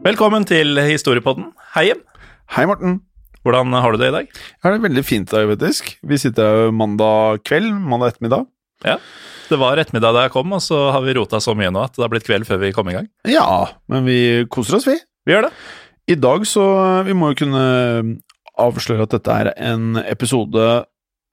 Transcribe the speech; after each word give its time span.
Velkommen 0.00 0.46
til 0.48 0.78
Historiepodden. 0.88 1.50
Hei, 1.74 1.90
Jim. 1.90 1.98
Hei, 2.54 2.62
Morten. 2.68 3.00
Hvordan 3.44 3.72
har 3.76 3.92
du 3.92 3.98
det 4.00 4.08
i 4.10 4.14
dag? 4.14 4.30
Jeg 4.30 4.64
har 4.64 4.74
det 4.74 4.82
veldig 4.84 5.02
fint 5.04 5.32
faktisk. 5.32 5.90
Vi 6.08 6.18
sitter 6.20 6.46
her 6.66 6.72
mandag 6.72 7.42
kveld, 7.44 7.68
mandag 7.74 8.14
ettermiddag. 8.14 8.46
Ja, 8.84 8.96
Det 9.50 9.58
var 9.58 9.76
ettermiddag 9.76 10.14
da 10.14 10.22
jeg 10.24 10.32
kom, 10.32 10.52
og 10.52 10.60
så 10.62 10.90
har 10.94 11.02
vi 11.02 11.12
rota 11.18 11.40
så 11.42 11.54
mye 11.58 11.72
nå 11.74 11.82
at 11.84 11.96
det 11.96 12.04
har 12.04 12.10
blitt 12.12 12.24
kveld 12.24 12.46
før 12.48 12.60
vi 12.62 12.72
kom 12.72 12.88
i 12.88 12.94
gang. 12.96 13.08
Ja, 13.28 13.66
men 13.90 14.04
vi 14.06 14.46
koser 14.48 14.76
oss, 14.78 14.86
vi. 14.86 14.96
Vi 15.26 15.34
gjør 15.34 15.48
det. 15.48 15.52
I 16.08 16.14
dag 16.16 16.46
så 16.48 16.64
Vi 17.04 17.12
må 17.12 17.32
jo 17.32 17.40
kunne 17.44 18.20
avsløre 18.56 19.02
at 19.04 19.10
dette 19.16 19.30
er 19.36 19.52
en 19.56 19.96
episode 20.04 20.84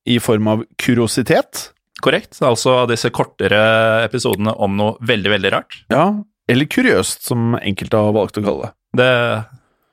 i 0.08 0.18
form 0.20 0.48
av 0.48 0.64
kuriositet. 0.80 1.70
Korrekt. 2.02 2.40
Altså 2.42 2.86
disse 2.90 3.10
kortere 3.10 4.04
episodene 4.06 4.54
om 4.54 4.76
noe 4.78 4.98
veldig, 5.02 5.32
veldig 5.38 5.52
rart. 5.54 5.80
Ja, 5.92 6.12
eller 6.48 6.70
kuriøst, 6.72 7.26
som 7.28 7.56
enkelte 7.60 8.00
har 8.00 8.16
valgt 8.16 8.40
å 8.40 8.46
kalle 8.46 8.70
det. 8.70 8.74
Det 8.98 9.14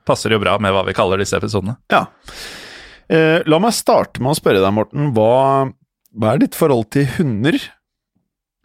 passer 0.09 0.35
jo 0.35 0.43
bra 0.43 0.57
med 0.63 0.75
hva 0.75 0.85
vi 0.87 0.95
kaller 0.97 1.21
disse 1.21 1.39
episodene. 1.39 1.77
Ja. 1.93 2.07
Eh, 3.13 3.41
la 3.49 3.61
meg 3.61 3.75
starte 3.77 4.23
med 4.23 4.35
å 4.35 4.39
spørre 4.39 4.63
deg, 4.63 4.75
Morten. 4.77 5.11
Hva, 5.17 5.71
hva 6.15 6.35
er 6.35 6.45
ditt 6.45 6.59
forhold 6.59 6.89
til 6.95 7.09
hunder? 7.19 7.59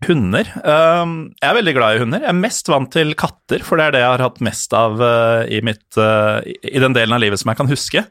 Hunder. 0.07 0.47
Ehm, 0.63 1.15
jeg 1.41 1.49
er 1.49 1.57
veldig 1.57 1.75
glad 1.75 1.97
i 1.97 2.03
hunder. 2.03 2.23
Jeg 2.23 2.31
er 2.31 2.39
mest 2.39 2.71
vant 2.71 2.91
til 2.93 3.11
katter, 3.19 3.65
for 3.67 3.79
det 3.79 3.89
er 3.89 3.97
det 3.97 4.03
jeg 4.05 4.13
har 4.13 4.23
hatt 4.23 4.39
mest 4.47 4.75
av 4.77 4.95
uh, 5.03 5.43
i, 5.43 5.59
mitt, 5.65 5.83
uh, 5.99 6.39
i 6.45 6.79
den 6.79 6.95
delen 6.95 7.17
av 7.17 7.19
livet 7.19 7.41
som 7.41 7.51
jeg 7.51 7.59
kan 7.59 7.71
huske. 7.71 8.05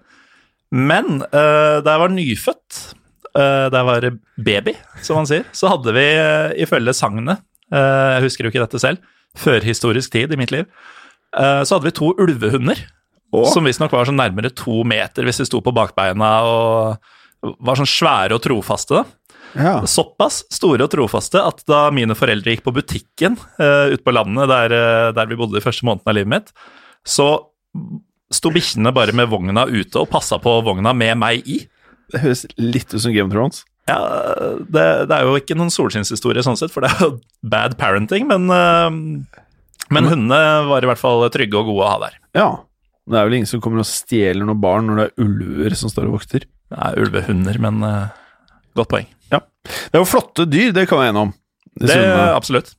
Men 0.69 1.23
eh, 1.25 1.79
da 1.81 1.95
jeg 1.95 2.01
var 2.03 2.11
nyfødt, 2.13 2.79
da 3.33 3.71
jeg 3.73 3.87
var 3.89 4.07
baby, 4.45 4.75
som 5.01 5.17
man 5.17 5.29
sier, 5.31 5.47
så 5.57 5.71
hadde 5.73 5.95
vi 5.97 6.05
uh, 6.21 6.51
ifølge 6.61 6.93
sagnet 6.97 7.41
Jeg 7.73 8.25
husker 8.27 8.45
jo 8.45 8.51
ikke 8.53 8.61
dette 8.61 8.81
selv. 8.83 9.01
Førhistorisk 9.39 10.15
tid 10.15 10.35
i 10.35 10.41
mitt 10.41 10.55
liv. 10.55 10.67
eh, 11.37 11.63
så 11.65 11.77
hadde 11.77 11.91
vi 11.91 11.99
to 11.99 12.15
ulvehunder. 12.19 12.87
Som 13.53 13.67
visstnok 13.69 13.93
var 13.93 14.09
sånn 14.09 14.17
nærmere 14.17 14.49
to 14.57 14.83
meter 14.89 15.27
hvis 15.27 15.43
de 15.43 15.45
sto 15.45 15.61
på 15.61 15.75
bakbeina 15.77 16.31
og 16.49 17.53
var 17.61 17.79
sånn 17.79 17.89
svære 17.89 18.39
og 18.39 18.43
trofaste. 18.43 19.03
da. 19.03 19.05
Ja. 19.57 19.75
Såpass 19.89 20.43
store 20.53 20.87
og 20.87 20.93
trofaste 20.93 21.41
at 21.41 21.63
da 21.69 21.87
mine 21.95 22.17
foreldre 22.19 22.55
gikk 22.55 22.65
på 22.67 22.75
butikken 22.77 23.39
uh, 23.61 23.93
ute 23.93 24.03
på 24.05 24.15
landet 24.17 24.51
der, 24.51 24.75
eh, 24.75 25.13
der 25.17 25.31
vi 25.31 25.39
bodde 25.39 25.57
de 25.57 25.65
første 25.65 25.87
månedene 25.89 26.13
av 26.13 26.19
livet 26.19 26.33
mitt, 26.35 26.53
så 27.07 27.29
sto 28.33 28.53
bikkjene 28.53 28.93
bare 28.97 29.15
med 29.17 29.31
vogna 29.31 29.65
ute 29.69 30.03
og 30.03 30.11
passa 30.13 30.41
på 30.43 30.59
vogna 30.67 30.93
med 30.97 31.17
meg 31.21 31.49
i. 31.49 31.63
Det 32.13 32.23
høres 32.25 32.45
litt 32.61 32.93
ut 32.93 33.01
som 33.01 33.15
Game 33.15 33.29
of 33.31 33.37
Thrones. 33.37 33.63
Ja, 33.89 33.99
det, 34.61 34.87
det 35.09 35.17
er 35.17 35.27
jo 35.27 35.37
ikke 35.41 35.57
noen 35.57 35.73
solskinnshistorie 35.73 36.45
sånn 36.45 36.59
sett, 36.61 36.73
for 36.75 36.85
det 36.85 36.93
er 36.93 37.05
jo 37.07 37.13
bad 37.49 37.77
parenting, 37.81 38.29
men, 38.29 38.47
uh, 38.53 38.89
men 39.95 40.11
hundene 40.11 40.41
var 40.69 40.85
i 40.85 40.91
hvert 40.91 41.01
fall 41.01 41.25
trygge 41.33 41.61
og 41.61 41.71
gode 41.73 41.87
å 41.87 41.93
ha 41.93 42.01
der. 42.07 42.19
Ja. 42.37 42.49
Det 43.09 43.17
er 43.17 43.29
vel 43.29 43.39
ingen 43.39 43.49
som 43.49 43.63
kommer 43.65 43.81
og 43.81 43.89
stjeler 43.89 44.45
noen 44.45 44.61
barn 44.61 44.91
når 44.91 45.01
det 45.01 45.07
er 45.09 45.25
ulver 45.25 45.77
som 45.81 45.93
står 45.93 46.11
og 46.11 46.19
vokter. 46.19 46.45
Det 46.69 46.81
er 46.85 46.99
ulvehunder, 47.01 47.61
men 47.65 47.81
uh, 47.87 48.11
godt 48.77 48.93
poeng. 48.93 49.09
Ja. 49.33 49.41
Det 49.65 49.97
er 49.97 50.05
jo 50.05 50.11
flotte 50.11 50.45
dyr, 50.49 50.75
det 50.77 50.85
kan 50.89 51.01
vi 51.01 51.07
være 51.07 51.15
enige 51.15 51.29
om. 51.31 51.33
Det 51.79 51.95
er 51.95 52.35
absolutt. 52.35 52.75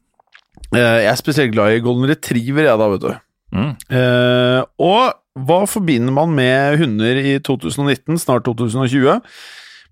eh, 0.75 0.99
jeg 1.05 1.09
er 1.09 1.17
spesielt 1.17 1.55
glad 1.55 1.73
i 1.73 1.81
golden 1.81 2.09
retriever, 2.11 2.67
jeg 2.67 2.81
da, 2.81 2.89
vet 2.93 3.05
du. 3.05 3.11
Mm. 3.57 3.71
Uh, 3.89 4.61
og 4.85 5.45
hva 5.47 5.63
forbinder 5.69 6.13
man 6.13 6.33
med 6.35 6.77
hunder 6.81 7.17
i 7.21 7.37
2019, 7.45 8.19
snart 8.21 8.45
2020? 8.45 9.21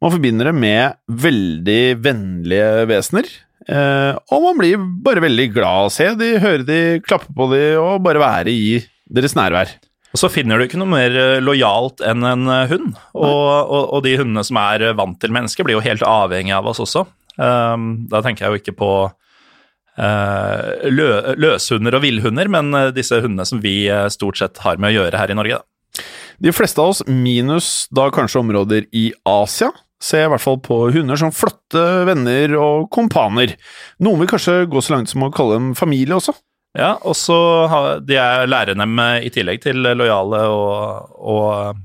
Man 0.04 0.14
forbinder 0.14 0.52
det 0.52 0.54
med 0.54 0.98
veldig 1.26 1.82
vennlige 2.06 2.88
vesener. 2.90 3.30
Eh, 3.68 4.14
og 4.32 4.44
man 4.46 4.60
blir 4.60 4.80
bare 5.04 5.24
veldig 5.26 5.50
glad 5.56 5.82
av 5.82 5.90
å 5.90 5.94
se 5.94 6.12
de, 6.20 6.36
høre 6.44 6.64
de, 6.68 6.80
klappe 7.04 7.34
på 7.36 7.50
de 7.52 7.62
og 7.82 8.04
bare 8.06 8.22
være 8.22 8.54
i 8.54 8.80
deres 9.10 9.36
nærvær. 9.38 9.74
Og 10.14 10.22
så 10.22 10.30
finner 10.32 10.58
du 10.58 10.68
ikke 10.68 10.80
noe 10.80 10.92
mer 10.94 11.18
eh, 11.18 11.40
lojalt 11.44 12.04
enn 12.06 12.24
en 12.30 12.52
eh, 12.54 12.70
hund. 12.72 12.94
Og, 13.18 13.48
og, 13.66 13.82
og 13.98 14.04
de 14.06 14.16
hundene 14.22 14.46
som 14.46 14.60
er 14.62 14.86
vant 14.98 15.18
til 15.20 15.34
mennesker, 15.36 15.68
blir 15.68 15.80
jo 15.80 15.86
helt 15.86 16.06
avhengig 16.06 16.54
av 16.56 16.70
oss 16.70 16.84
også. 16.84 17.08
Um, 17.38 18.08
da 18.10 18.24
tenker 18.26 18.46
jeg 18.46 18.54
jo 18.54 18.60
ikke 18.64 18.78
på 18.80 18.92
uh, 19.06 20.70
lø, 20.90 21.10
løshunder 21.38 22.00
og 22.00 22.02
villhunder, 22.02 22.50
men 22.50 22.72
disse 22.96 23.20
hundene 23.22 23.46
som 23.46 23.62
vi 23.62 23.84
stort 24.14 24.40
sett 24.40 24.62
har 24.64 24.80
med 24.82 24.90
å 24.90 24.96
gjøre 24.96 25.22
her 25.22 25.34
i 25.34 25.38
Norge. 25.38 25.60
Da. 25.60 26.06
De 26.48 26.54
fleste 26.54 26.82
av 26.82 26.96
oss, 26.96 27.04
minus 27.06 27.86
da 27.94 28.08
kanskje 28.14 28.42
områder 28.42 28.88
i 28.96 29.10
Asia, 29.28 29.70
ser 30.04 30.28
i 30.28 30.32
hvert 30.32 30.44
fall 30.44 30.60
på 30.64 30.80
hunder 30.94 31.20
som 31.20 31.34
flotte 31.34 31.84
venner 32.08 32.54
og 32.60 32.90
kompaner. 32.94 33.56
Noen 34.04 34.22
vil 34.22 34.30
kanskje 34.30 34.66
gå 34.70 34.84
så 34.84 34.96
langt 34.96 35.12
som 35.12 35.26
å 35.26 35.32
kalle 35.34 35.58
dem 35.58 35.72
familie 35.78 36.18
også. 36.18 36.36
Ja, 36.78 36.94
og 37.02 37.16
så 37.18 37.38
de 38.06 38.20
er 38.22 38.50
lærerne 38.50 38.86
med, 38.86 39.26
i 39.26 39.32
tillegg 39.34 39.64
til 39.64 39.82
lojale 39.82 40.44
og, 40.54 41.16
og 41.18 41.80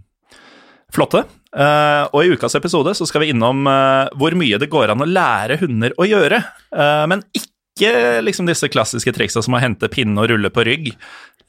flotte. 0.92 1.24
Uh, 1.52 2.08
og 2.16 2.22
i 2.24 2.32
ukas 2.32 2.56
episode 2.56 2.94
så 2.96 3.04
skal 3.08 3.24
vi 3.24 3.32
innom 3.34 3.66
uh, 3.68 4.08
hvor 4.16 4.32
mye 4.40 4.56
det 4.60 4.70
går 4.72 4.92
an 4.92 5.04
å 5.04 5.08
lære 5.08 5.58
hunder 5.60 5.92
å 6.00 6.08
gjøre. 6.08 6.40
Uh, 6.72 7.04
men 7.12 7.24
ikke 7.36 7.92
liksom 8.24 8.48
disse 8.48 8.68
klassiske 8.72 9.12
triksa 9.16 9.42
som 9.44 9.56
å 9.56 9.60
hente 9.60 9.90
pinne 9.92 10.20
og 10.20 10.32
rulle 10.32 10.52
på 10.52 10.64
rygg. 10.68 10.92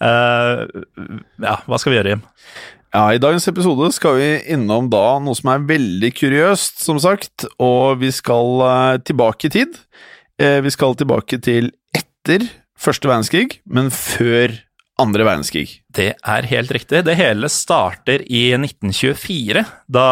ja, 0.03 1.55
hva 1.67 1.77
skal 1.79 1.91
vi 1.91 1.97
gjøre, 1.97 2.15
Jim? 2.15 2.23
Ja, 2.93 3.07
I 3.09 3.17
dagens 3.17 3.47
episode 3.49 3.87
skal 3.95 4.19
vi 4.19 4.25
innom 4.53 4.85
da 4.93 5.15
noe 5.17 5.33
som 5.33 5.49
er 5.49 5.63
veldig 5.65 6.11
kuriøst, 6.13 6.83
som 6.85 6.99
sagt, 7.01 7.47
og 7.57 8.03
vi 8.03 8.11
skal 8.13 8.61
eh, 8.67 8.97
tilbake 9.09 9.49
i 9.49 9.53
tid. 9.55 9.79
Eh, 10.37 10.59
vi 10.61 10.69
skal 10.69 10.93
tilbake 10.99 11.39
til 11.41 11.71
etter 11.97 12.45
første 12.77 13.09
verdenskrig, 13.09 13.47
men 13.65 13.89
før 13.89 14.53
andre 15.01 15.25
verdenskrig. 15.25 15.79
Det 15.93 16.11
er 16.13 16.47
helt 16.49 16.71
riktig. 16.73 17.01
Det 17.05 17.15
hele 17.17 17.49
starter 17.51 18.21
i 18.29 18.43
1924, 18.55 19.63
da 19.89 20.05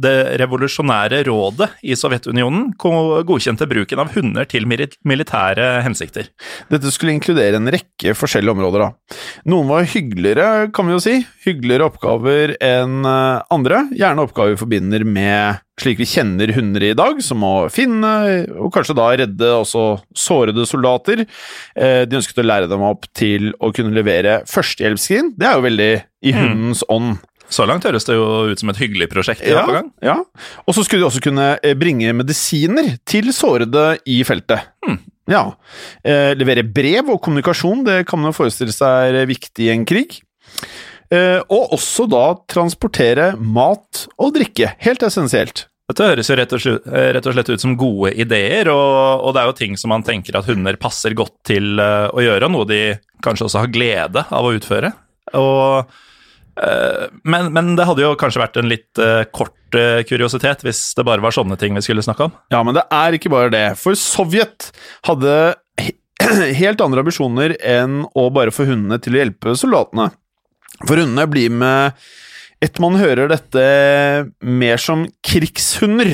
det 0.00 0.14
revolusjonære 0.40 1.22
rådet 1.28 1.70
i 1.84 1.96
Sovjetunionen 1.96 2.70
godkjente 2.76 3.68
bruken 3.68 4.02
av 4.02 4.12
hunder 4.16 4.48
til 4.48 4.68
militære 4.68 5.68
hensikter. 5.86 6.30
Dette 6.72 6.92
skulle 6.92 7.16
inkludere 7.16 7.60
en 7.60 7.72
rekke 7.72 8.16
forskjellige 8.16 8.56
områder, 8.56 8.86
da. 8.86 9.18
Noen 9.48 9.70
var 9.72 9.88
hyggeligere, 9.92 10.70
kan 10.76 10.88
vi 10.88 10.96
jo 10.96 11.04
si. 11.04 11.18
Hyggeligere 11.46 11.88
oppgaver 11.90 12.56
enn 12.60 13.06
eh, 13.08 13.44
andre. 13.52 13.86
Gjerne 13.96 14.26
oppgaver 14.26 14.56
vi 14.56 14.62
forbinder 14.64 15.06
med 15.08 15.62
slik 15.80 16.00
vi 16.00 16.08
kjenner 16.08 16.52
hunder 16.56 16.84
i 16.88 16.94
dag, 16.96 17.20
som 17.24 17.44
å 17.44 17.54
finne 17.72 18.12
og 18.56 18.72
kanskje 18.74 18.96
da 18.96 19.10
redde 19.20 19.52
også 19.58 19.84
sårede 20.16 20.64
soldater. 20.68 21.26
Eh, 21.76 22.02
de 22.08 22.18
ønsket 22.18 22.40
å 22.40 22.46
lære 22.46 22.70
dem 22.70 22.84
opp 22.86 23.08
til 23.16 23.52
å 23.60 23.72
kunne 23.76 23.96
levere 23.96 24.40
førstehjelpsskrin. 24.50 25.34
Det 25.36 25.48
er 25.48 25.58
jo 25.58 25.66
veldig 25.66 25.90
i 26.26 26.36
hundens 26.36 26.84
ånd. 26.92 27.18
Så 27.52 27.66
langt 27.68 27.84
høres 27.86 28.06
det 28.08 28.16
jo 28.16 28.48
ut 28.50 28.58
som 28.58 28.72
et 28.72 28.80
hyggelig 28.80 29.06
prosjekt. 29.12 29.44
Ja, 29.46 29.82
ja. 30.02 30.16
Og 30.66 30.74
så 30.74 30.82
skulle 30.82 31.04
de 31.04 31.10
også 31.10 31.22
kunne 31.22 31.52
eh, 31.60 31.76
bringe 31.78 32.14
medisiner 32.16 32.96
til 33.06 33.30
sårede 33.36 33.92
i 34.10 34.22
feltet. 34.26 34.72
Ja. 35.30 35.44
Eh, 36.06 36.32
levere 36.38 36.64
brev 36.66 37.12
og 37.12 37.20
kommunikasjon, 37.22 37.84
det 37.86 38.00
kan 38.08 38.22
man 38.22 38.32
jo 38.32 38.40
forestille 38.40 38.74
seg 38.74 39.14
er 39.22 39.30
viktig 39.30 39.68
i 39.68 39.72
en 39.74 39.86
krig. 39.88 40.20
Eh, 41.12 41.38
og 41.46 41.76
også 41.76 42.08
da 42.10 42.26
transportere 42.50 43.32
mat 43.38 44.06
og 44.18 44.34
drikke. 44.36 44.74
Helt 44.82 45.04
essensielt. 45.06 45.66
Dette 45.86 46.02
høres 46.08 46.26
jo 46.26 46.34
rett 46.34 46.50
og, 46.56 46.62
slett, 46.62 46.86
rett 47.14 47.26
og 47.30 47.34
slett 47.36 47.50
ut 47.52 47.62
som 47.62 47.76
gode 47.78 48.10
ideer, 48.18 48.66
og, 48.72 49.22
og 49.22 49.36
det 49.36 49.42
er 49.42 49.50
jo 49.52 49.58
ting 49.60 49.76
som 49.78 49.92
man 49.94 50.02
tenker 50.06 50.34
at 50.34 50.48
hunder 50.50 50.78
passer 50.82 51.14
godt 51.14 51.36
til 51.46 51.78
eh, 51.78 52.08
å 52.10 52.24
gjøre, 52.24 52.48
og 52.48 52.54
noe 52.56 52.66
de 52.66 52.80
kanskje 53.22 53.46
også 53.46 53.62
har 53.62 53.70
glede 53.70 54.24
av 54.26 54.48
å 54.48 54.50
utføre. 54.56 54.90
Og, 55.38 55.94
eh, 56.58 57.06
men, 57.22 57.52
men 57.54 57.76
det 57.78 57.86
hadde 57.86 58.02
jo 58.02 58.16
kanskje 58.18 58.42
vært 58.42 58.58
en 58.58 58.70
litt 58.72 58.98
eh, 58.98 59.28
kort 59.30 59.78
eh, 59.78 60.02
kuriositet 60.10 60.66
hvis 60.66 60.82
det 60.98 61.06
bare 61.06 61.22
var 61.22 61.38
sånne 61.38 61.58
ting 61.60 61.78
vi 61.78 61.86
skulle 61.86 62.02
snakke 62.02 62.26
om. 62.26 62.34
Ja, 62.50 62.64
men 62.66 62.74
det 62.74 62.88
er 62.90 63.14
ikke 63.14 63.30
bare 63.30 63.54
det. 63.54 63.66
For 63.78 63.94
Sovjet 63.94 64.72
hadde 65.06 65.54
helt 66.64 66.82
andre 66.82 67.06
ambisjoner 67.06 67.54
enn 67.62 68.02
å 68.10 68.26
bare 68.34 68.54
få 68.54 68.66
hundene 68.66 68.98
til 68.98 69.14
å 69.14 69.22
hjelpe 69.22 69.54
soldatene. 69.54 70.10
For 70.84 71.00
hundene 71.00 71.28
blir 71.30 71.52
med 71.52 72.06
etter 72.64 72.80
man 72.80 72.96
hører 72.96 73.28
dette 73.28 73.62
mer 74.40 74.80
som 74.80 75.02
krigshunder. 75.26 76.08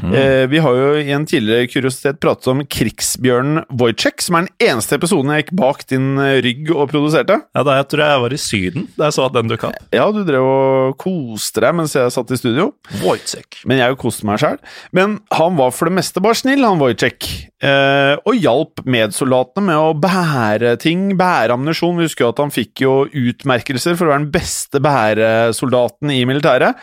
Eh, 0.00 0.44
vi 0.48 0.60
har 0.64 0.78
jo 0.78 0.86
i 0.96 1.12
en 1.12 1.26
tidligere 1.28 1.68
kuriositet 1.68 2.20
pratet 2.22 2.48
om 2.48 2.62
krigsbjørnen 2.64 3.66
Wojciech, 3.76 4.24
som 4.24 4.38
er 4.38 4.46
den 4.46 4.70
eneste 4.70 4.96
episoden 4.96 5.34
jeg 5.34 5.44
gikk 5.44 5.52
bak 5.60 5.84
din 5.92 6.16
eh, 6.16 6.38
rygg 6.44 6.72
og 6.72 6.88
produserte. 6.94 7.36
Ja, 7.52 7.64
da 7.68 7.76
jeg 7.80 7.90
tror 7.92 8.04
jeg 8.06 8.24
var 8.24 8.36
i 8.36 8.40
Syden 8.40 8.88
da 8.96 9.10
jeg 9.10 9.18
så 9.18 9.26
at 9.28 9.36
den 9.36 9.52
dukka 9.52 9.68
opp. 9.68 9.84
Ja, 9.92 10.08
du 10.16 10.22
drev 10.26 10.48
og 10.48 10.96
koste 11.02 11.66
deg 11.66 11.76
mens 11.76 11.96
jeg 11.98 12.16
satt 12.16 12.32
i 12.32 12.40
studio. 12.40 12.70
Wojciech. 13.04 13.62
Men 13.68 13.84
jeg 13.84 14.00
koste 14.00 14.28
meg 14.28 14.40
sjæl. 14.40 14.58
Men 14.96 15.20
han 15.36 15.60
var 15.60 15.76
for 15.76 15.92
det 15.92 15.98
meste 16.00 16.24
bare 16.24 16.40
snill, 16.40 16.64
han 16.64 16.80
Wojciech. 16.80 17.51
Eh, 17.62 18.16
og 18.26 18.34
hjalp 18.42 18.82
medsoldatene 18.90 19.68
med 19.68 19.78
å 19.78 19.94
bære 19.94 20.74
ting, 20.82 21.12
bære 21.18 21.54
ammunisjon. 21.54 22.00
Vi 22.00 22.08
husker 22.08 22.26
jo 22.26 22.32
at 22.32 22.42
han 22.42 22.54
fikk 22.54 22.82
jo 22.82 22.94
utmerkelser 23.06 23.94
for 23.94 24.08
å 24.08 24.14
være 24.14 24.24
den 24.24 24.32
beste 24.34 24.82
bæresoldaten 24.82 26.10
i 26.10 26.24
militæret. 26.26 26.80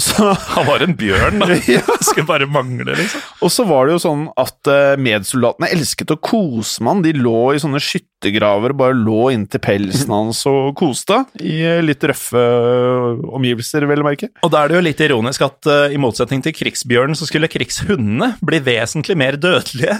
Så, 0.00 0.24
Han 0.54 0.66
var 0.66 0.80
en 0.80 0.94
bjørn, 0.96 1.42
da. 1.42 1.52
Ja. 1.68 1.82
Skulle 2.00 2.24
bare 2.28 2.46
mangle, 2.48 2.94
liksom. 2.96 3.20
og 3.44 3.52
så 3.52 3.64
var 3.68 3.86
det 3.86 3.96
jo 3.96 4.00
sånn 4.02 4.24
at 4.40 4.70
eh, 4.70 4.94
medsoldatene 5.00 5.68
elsket 5.74 6.14
å 6.14 6.16
kose 6.16 6.82
med 6.82 6.94
han. 6.94 7.02
De 7.04 7.12
lå 7.16 7.52
i 7.52 7.60
sånne 7.60 7.80
skyttergraver 7.82 8.72
og 8.72 8.80
bare 8.80 8.96
lå 8.96 9.28
inntil 9.34 9.60
pelsen 9.62 10.14
hans 10.16 10.42
og 10.48 10.72
koste. 10.80 11.22
I 11.44 11.58
eh, 11.68 11.82
litt 11.84 12.04
røffe 12.08 12.40
eh, 12.40 13.22
omgivelser, 13.36 13.86
vel 13.90 14.04
å 14.04 14.08
merke. 14.08 14.30
Og 14.42 14.52
da 14.54 14.62
er 14.62 14.72
det 14.72 14.78
jo 14.78 14.84
litt 14.88 15.02
ironisk 15.04 15.44
at 15.44 15.72
i 15.92 16.00
motsetning 16.00 16.44
til 16.44 16.56
krigsbjørnen, 16.56 17.18
så 17.18 17.28
skulle 17.28 17.50
krigshundene 17.52 18.32
bli 18.44 18.62
vesentlig 18.64 19.18
mer 19.20 19.36
dødelige. 19.40 19.98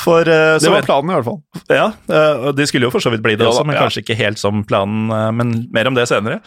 For 0.00 0.26
uh, 0.26 0.56
Det 0.58 0.70
var 0.72 0.82
planen, 0.82 1.12
i 1.12 1.14
hvert 1.14 1.28
fall. 1.28 1.68
Ja, 1.70 1.90
uh, 2.10 2.48
de 2.56 2.64
skulle 2.66 2.88
jo 2.88 2.90
for 2.90 3.04
så 3.04 3.12
vidt 3.12 3.22
bli 3.22 3.36
det 3.38 3.46
Ja 3.46 3.52
også, 3.52 3.62
men 3.68 3.76
ja. 3.76 3.84
kanskje 3.84 4.02
ikke 4.02 4.16
helt 4.18 4.40
som 4.40 4.64
planen, 4.66 5.12
men 5.38 5.52
mer 5.74 5.86
om 5.86 5.94
det 5.94 6.08
senere. 6.10 6.40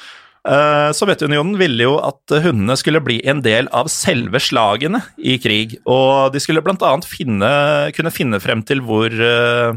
Eh, 0.48 0.92
Sovjetunionen 0.96 1.58
ville 1.60 1.84
jo 1.84 1.98
at 2.04 2.36
hundene 2.44 2.78
skulle 2.80 3.02
bli 3.04 3.20
en 3.28 3.42
del 3.46 3.68
av 3.76 3.90
selve 3.92 4.40
slagene 4.44 5.02
i 5.18 5.36
krig, 5.42 5.78
og 5.90 6.32
de 6.34 6.42
skulle 6.44 6.64
annet 6.64 7.08
finne, 7.08 7.52
kunne 7.96 8.14
finne 8.14 8.40
frem 8.44 8.64
til 8.64 8.82
hvor, 8.86 9.12
uh, 9.12 9.76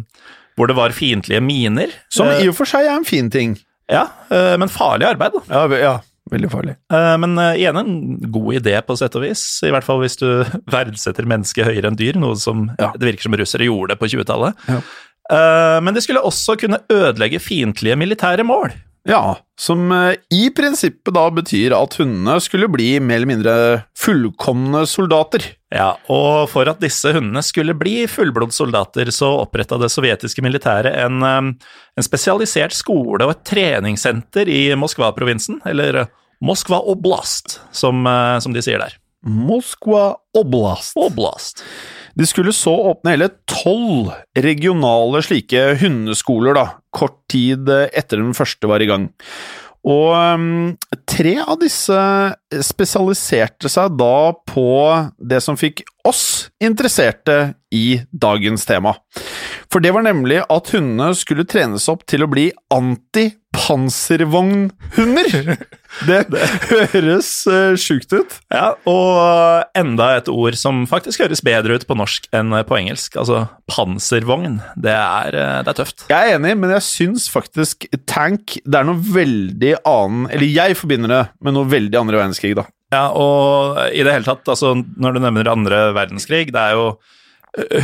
hvor 0.56 0.70
det 0.70 0.78
var 0.78 0.94
fiendtlige 0.94 1.42
miner. 1.42 1.90
Som 2.12 2.30
Eh, 2.30 2.44
i 2.44 2.48
og 2.52 2.56
for 2.58 2.68
seg 2.68 2.86
er 2.86 2.94
en 2.94 3.08
fin 3.08 3.30
ting. 3.30 3.58
Ja, 3.90 4.06
uh, 4.30 4.54
men 4.60 4.70
farlig 4.70 5.08
arbeid, 5.10 5.34
da. 5.34 5.44
Ja, 5.50 5.82
ja 5.82 5.98
veldig 6.32 6.48
farlig. 6.48 6.72
Men 7.20 7.34
igjen 7.58 7.76
en 7.76 7.96
god 8.32 8.54
idé, 8.56 8.72
på 8.86 8.94
sett 8.96 9.16
og 9.18 9.24
vis. 9.26 9.42
I 9.66 9.72
hvert 9.74 9.84
fall 9.84 9.98
hvis 10.00 10.14
du 10.16 10.46
verdsetter 10.72 11.26
mennesket 11.28 11.66
høyere 11.66 11.90
enn 11.90 11.98
dyr, 11.98 12.16
noe 12.16 12.38
som 12.40 12.70
Ja. 12.78 12.88
det 12.96 13.04
virker 13.04 13.26
som 13.26 13.36
russere 13.36 13.66
gjorde 13.66 13.98
på 14.00 14.08
20-tallet. 14.08 14.62
Ja. 14.70 14.78
Men 15.84 15.92
de 15.92 16.00
skulle 16.00 16.22
også 16.24 16.56
kunne 16.62 16.80
ødelegge 16.88 17.42
fiendtlige 17.42 17.98
militære 18.00 18.46
mål. 18.48 18.72
Ja, 19.08 19.36
som 19.58 19.92
eh, 19.92 20.14
i 20.30 20.50
prinsippet 20.54 21.14
da 21.14 21.24
betyr 21.34 21.74
at 21.74 21.96
hundene 21.98 22.36
skulle 22.42 22.68
bli 22.70 22.94
mer 23.02 23.18
eller 23.18 23.30
mindre 23.32 23.54
fullkomne 23.98 24.84
soldater. 24.86 25.44
Ja, 25.74 25.96
og 26.12 26.46
for 26.52 26.70
at 26.70 26.82
disse 26.82 27.10
hundene 27.16 27.42
skulle 27.42 27.74
bli 27.78 28.04
fullblodssoldater, 28.10 29.10
så 29.14 29.32
oppretta 29.40 29.80
det 29.82 29.90
sovjetiske 29.90 30.44
militæret 30.44 30.94
en, 31.02 31.22
eh, 31.26 31.72
en 31.98 32.06
spesialisert 32.06 32.76
skole 32.78 33.26
og 33.26 33.34
et 33.34 33.44
treningssenter 33.50 34.50
i 34.50 34.62
Moskva-provinsen, 34.78 35.62
eller 35.66 36.04
eh, 36.04 36.12
Moskva 36.42 36.80
Oblast, 36.90 37.60
som, 37.70 38.02
som 38.42 38.54
de 38.54 38.62
sier 38.66 38.80
der. 38.82 38.96
Moskva 39.22 40.16
Oblast. 40.34 40.96
Oblast. 40.98 41.62
De 42.18 42.28
skulle 42.28 42.52
så 42.56 42.74
åpne 42.92 43.14
hele 43.14 43.30
tolv 43.48 44.12
regionale 44.36 45.22
slike 45.24 45.64
hundeskoler, 45.80 46.56
da, 46.58 46.66
kort 46.94 47.18
tid 47.32 47.70
etter 47.70 48.20
den 48.20 48.36
første 48.36 48.70
var 48.70 48.84
i 48.84 48.90
gang. 48.90 49.10
Og 49.82 50.14
um, 50.14 50.76
tre 51.10 51.42
av 51.42 51.56
disse 51.58 51.98
spesialiserte 52.62 53.66
seg 53.72 53.96
da 53.98 54.30
på 54.46 54.66
det 55.18 55.40
som 55.42 55.58
fikk 55.58 55.82
oss 56.06 56.54
interesserte 56.62 57.58
i 57.74 57.98
dagens 58.12 58.62
tema. 58.68 58.92
For 59.72 59.80
det 59.82 59.90
var 59.96 60.02
nemlig 60.06 60.38
at 60.46 60.70
hundene 60.74 61.14
skulle 61.18 61.44
trenes 61.48 61.88
opp 61.90 62.06
til 62.06 62.22
å 62.22 62.30
bli 62.30 62.52
antipanservognhunder! 62.74 65.56
Det, 66.08 66.22
høres 66.94 67.30
uh, 67.50 67.74
sjukt 67.78 68.12
ut. 68.14 68.36
Ja, 68.52 68.72
og 68.88 69.78
enda 69.78 70.08
et 70.18 70.30
ord 70.32 70.56
som 70.58 70.84
faktisk 70.90 71.22
høres 71.24 71.44
bedre 71.44 71.76
ut 71.76 71.86
på 71.88 71.96
norsk 71.98 72.28
enn 72.34 72.54
på 72.66 72.78
engelsk. 72.78 73.16
Altså 73.20 73.44
panservogn. 73.70 74.60
Det 74.82 74.94
er, 74.94 75.36
eh, 75.38 75.58
det 75.64 75.72
er 75.72 75.78
tøft. 75.78 76.06
Jeg 76.10 76.32
er 76.32 76.38
enig, 76.38 76.54
men 76.60 76.74
jeg 76.74 76.84
syns 76.86 77.28
faktisk 77.32 77.86
tank 78.08 78.58
Det 78.64 78.78
er 78.78 78.86
noe 78.86 78.98
veldig 79.00 79.72
annen 79.88 80.26
Eller 80.32 80.48
jeg 80.50 80.76
forbinder 80.78 81.12
det 81.12 81.22
med 81.44 81.56
noe 81.56 81.68
veldig 81.70 81.98
andre 82.00 82.20
verdenskrig, 82.20 82.54
da. 82.58 82.66
Ja, 82.92 83.06
og 83.16 83.78
i 83.94 84.02
det 84.04 84.12
hele 84.12 84.26
tatt, 84.26 84.44
altså 84.52 84.74
når 84.76 85.16
du 85.16 85.22
nevner 85.24 85.48
andre 85.48 85.80
verdenskrig, 85.96 86.50
det 86.52 86.60
er 86.60 86.76
jo 86.76 86.86
eh, 86.92 87.20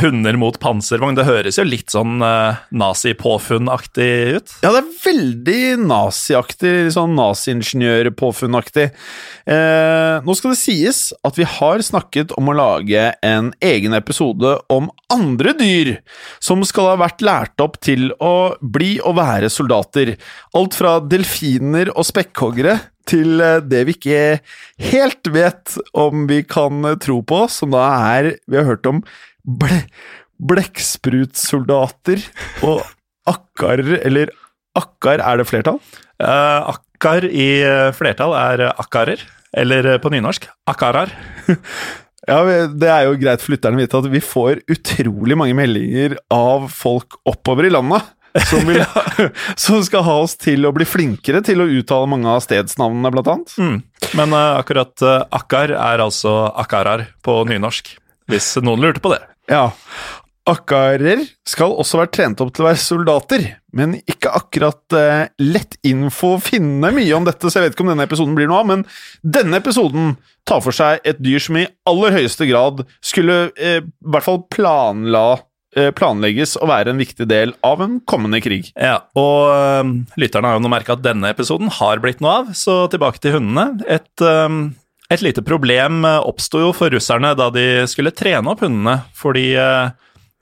hunder 0.01 0.37
mot 0.39 0.55
panservogn. 0.61 1.17
Det 1.17 1.27
høres 1.27 1.59
jo 1.59 1.65
litt 1.67 1.93
sånn 1.93 2.23
uh, 2.25 2.57
nazi-påfunn-aktig 2.73 4.09
ut. 4.39 4.53
Ja, 4.63 4.71
det 4.73 4.81
er 4.81 4.93
veldig 5.03 5.63
naziaktig, 5.83 6.73
sånn 6.95 7.13
naziingeniørpåfunnaktig. 7.19 8.89
Eh, 9.49 10.15
nå 10.25 10.35
skal 10.37 10.53
det 10.53 10.59
sies 10.59 10.99
at 11.25 11.37
vi 11.39 11.45
har 11.47 11.81
snakket 11.85 12.33
om 12.37 12.51
å 12.51 12.57
lage 12.57 13.07
en 13.25 13.51
egen 13.65 13.95
episode 13.97 14.57
om 14.69 14.91
andre 15.09 15.55
dyr 15.57 15.95
som 16.43 16.61
skal 16.67 16.91
ha 16.91 16.99
vært 17.01 17.23
lært 17.25 17.63
opp 17.63 17.79
til 17.85 18.11
å 18.21 18.53
bli 18.61 18.97
og 19.01 19.17
være 19.21 19.49
soldater. 19.53 20.15
Alt 20.57 20.77
fra 20.77 20.99
delfiner 21.01 21.93
og 21.95 22.09
spekkhoggere 22.09 22.77
til 23.09 23.41
eh, 23.41 23.61
det 23.65 23.85
vi 23.87 23.97
ikke 23.97 24.21
helt 24.91 25.33
vet 25.33 25.77
om 25.97 26.27
vi 26.29 26.43
kan 26.47 26.85
eh, 26.85 26.99
tro 27.01 27.21
på, 27.25 27.45
som 27.51 27.73
da 27.73 27.87
er 28.15 28.35
Vi 28.45 28.59
har 28.59 28.69
hørt 28.69 28.89
om 28.89 29.03
ble, 29.59 29.81
blekksprutsoldater 30.39 32.21
og 32.67 32.83
akkarer, 33.29 33.97
eller 34.05 34.31
akkar, 34.77 35.23
er 35.23 35.41
det 35.41 35.47
flertall? 35.49 35.79
Uh, 36.19 36.75
akkar 36.75 37.25
i 37.25 37.49
eh, 37.63 37.89
flertall 37.95 38.35
er 38.35 38.65
akkarer, 38.69 39.21
eller 39.55 39.95
eh, 39.95 39.99
på 40.01 40.11
nynorsk 40.13 40.49
akkarar. 40.69 41.15
Ja, 42.29 42.43
Det 42.69 42.89
er 42.91 43.07
jo 43.07 43.15
greit 43.17 43.41
for 43.41 43.55
lytterne 43.55 43.79
å 43.79 43.81
vite 43.81 43.99
at 44.03 44.07
vi 44.11 44.19
får 44.21 44.59
utrolig 44.69 45.37
mange 45.39 45.55
meldinger 45.57 46.17
av 46.29 46.67
folk 46.69 47.15
oppover 47.25 47.65
i 47.65 47.71
landet. 47.73 48.05
Som, 48.45 48.67
vil, 48.69 48.83
som 49.63 49.79
skal 49.87 50.03
ha 50.05 50.17
oss 50.25 50.35
til 50.37 50.67
å 50.67 50.73
bli 50.75 50.85
flinkere 50.85 51.41
til 51.47 51.63
å 51.63 51.69
uttale 51.79 52.11
mange 52.11 52.29
av 52.29 52.43
stedsnavnene, 52.45 53.13
blant 53.15 53.31
annet. 53.33 53.55
Mm. 53.57 53.79
Men 54.19 54.35
uh, 54.35 54.59
akkurat 54.59 54.93
uh, 55.01 55.23
akkar 55.39 55.73
er 55.73 56.05
altså 56.05 56.35
akkarar 56.51 57.07
på 57.25 57.39
nynorsk, 57.49 57.95
hvis 58.29 58.51
noen 58.61 58.83
lurte 58.83 59.01
på 59.01 59.15
det. 59.15 59.23
Ja. 59.49 59.71
Akkarer 60.49 61.21
skal 61.47 61.75
også 61.77 61.99
være 61.99 62.11
trent 62.15 62.39
opp 62.41 62.53
til 62.55 62.63
å 62.63 62.69
være 62.69 62.81
soldater, 62.81 63.43
men 63.75 63.97
ikke 63.99 64.31
akkurat 64.33 64.95
eh, 64.97 65.27
lett 65.43 65.77
info 65.85 66.35
å 66.37 66.41
finne 66.41 66.89
mye 66.95 67.11
om 67.17 67.27
dette, 67.27 67.45
så 67.45 67.59
jeg 67.59 67.67
vet 67.67 67.75
ikke 67.75 67.85
om 67.85 67.91
denne 67.91 68.07
episoden 68.07 68.37
blir 68.37 68.49
noe 68.49 68.63
av, 68.63 68.69
men 68.71 68.85
denne 69.21 69.59
episoden 69.61 70.15
tar 70.49 70.63
for 70.65 70.73
seg 70.73 71.05
et 71.07 71.21
dyr 71.21 71.43
som 71.43 71.59
i 71.59 71.67
aller 71.89 72.17
høyeste 72.17 72.47
grad 72.49 72.81
skulle 73.05 73.51
eh, 73.59 73.83
i 73.83 74.09
hvert 74.09 74.25
fall 74.25 74.41
planla, 74.49 75.25
eh, 75.77 75.91
planlegges 75.93 76.57
å 76.57 76.71
være 76.71 76.95
en 76.95 77.03
viktig 77.03 77.29
del 77.29 77.53
av 77.65 77.83
en 77.85 77.99
kommende 78.09 78.41
krig. 78.41 78.71
Ja, 78.73 79.03
og 79.19 79.53
eh, 79.53 79.95
lytterne 80.23 80.49
har 80.49 80.57
jo 80.57 80.65
nå 80.65 80.73
merka 80.73 80.97
at 80.97 81.05
denne 81.05 81.29
episoden 81.35 81.69
har 81.77 82.01
blitt 82.01 82.25
noe 82.25 82.39
av, 82.41 82.53
så 82.57 82.87
tilbake 82.89 83.21
til 83.21 83.37
hundene. 83.37 83.83
Et, 83.85 84.09
eh, 84.25 84.61
Et 85.09 85.21
lite 85.25 85.41
problem 85.41 86.03
eh, 86.05 86.19
oppsto 86.29 86.61
jo 86.61 86.69
for 86.75 86.93
russerne 86.93 87.33
da 87.37 87.49
de 87.53 87.65
skulle 87.89 88.13
trene 88.13 88.51
opp 88.51 88.61
hundene, 88.61 88.99
fordi 89.17 89.51
eh, 89.57 89.91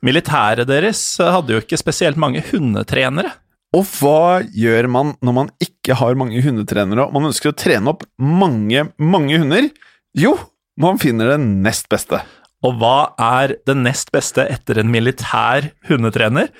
militæret 0.04 0.68
deres 0.68 1.02
eh, 1.24 1.32
hadde 1.32 1.56
jo 1.56 1.62
ikke 1.64 1.80
spesielt 1.80 2.20
mange 2.20 2.44
hundetrenere. 2.50 3.32
Og 3.76 3.88
hva 4.00 4.42
gjør 4.56 4.90
man 4.92 5.14
når 5.24 5.36
man 5.36 5.52
ikke 5.64 5.96
har 6.00 6.20
mange 6.20 6.42
hundetrenere, 6.44 7.08
og 7.08 7.16
man 7.16 7.30
ønsker 7.30 7.52
å 7.52 7.58
trene 7.58 7.94
opp 7.94 8.04
mange, 8.20 8.90
mange 9.00 9.40
hunder? 9.40 9.70
Jo, 10.18 10.36
man 10.80 11.00
finner 11.00 11.34
det 11.34 11.40
nest 11.46 11.88
beste. 11.92 12.20
Og 12.66 12.80
hva 12.82 13.14
er 13.22 13.56
det 13.68 13.76
nest 13.80 14.12
beste 14.12 14.44
etter 14.50 14.82
en 14.82 14.92
militær 14.92 15.70
hundetrener? 15.88 16.52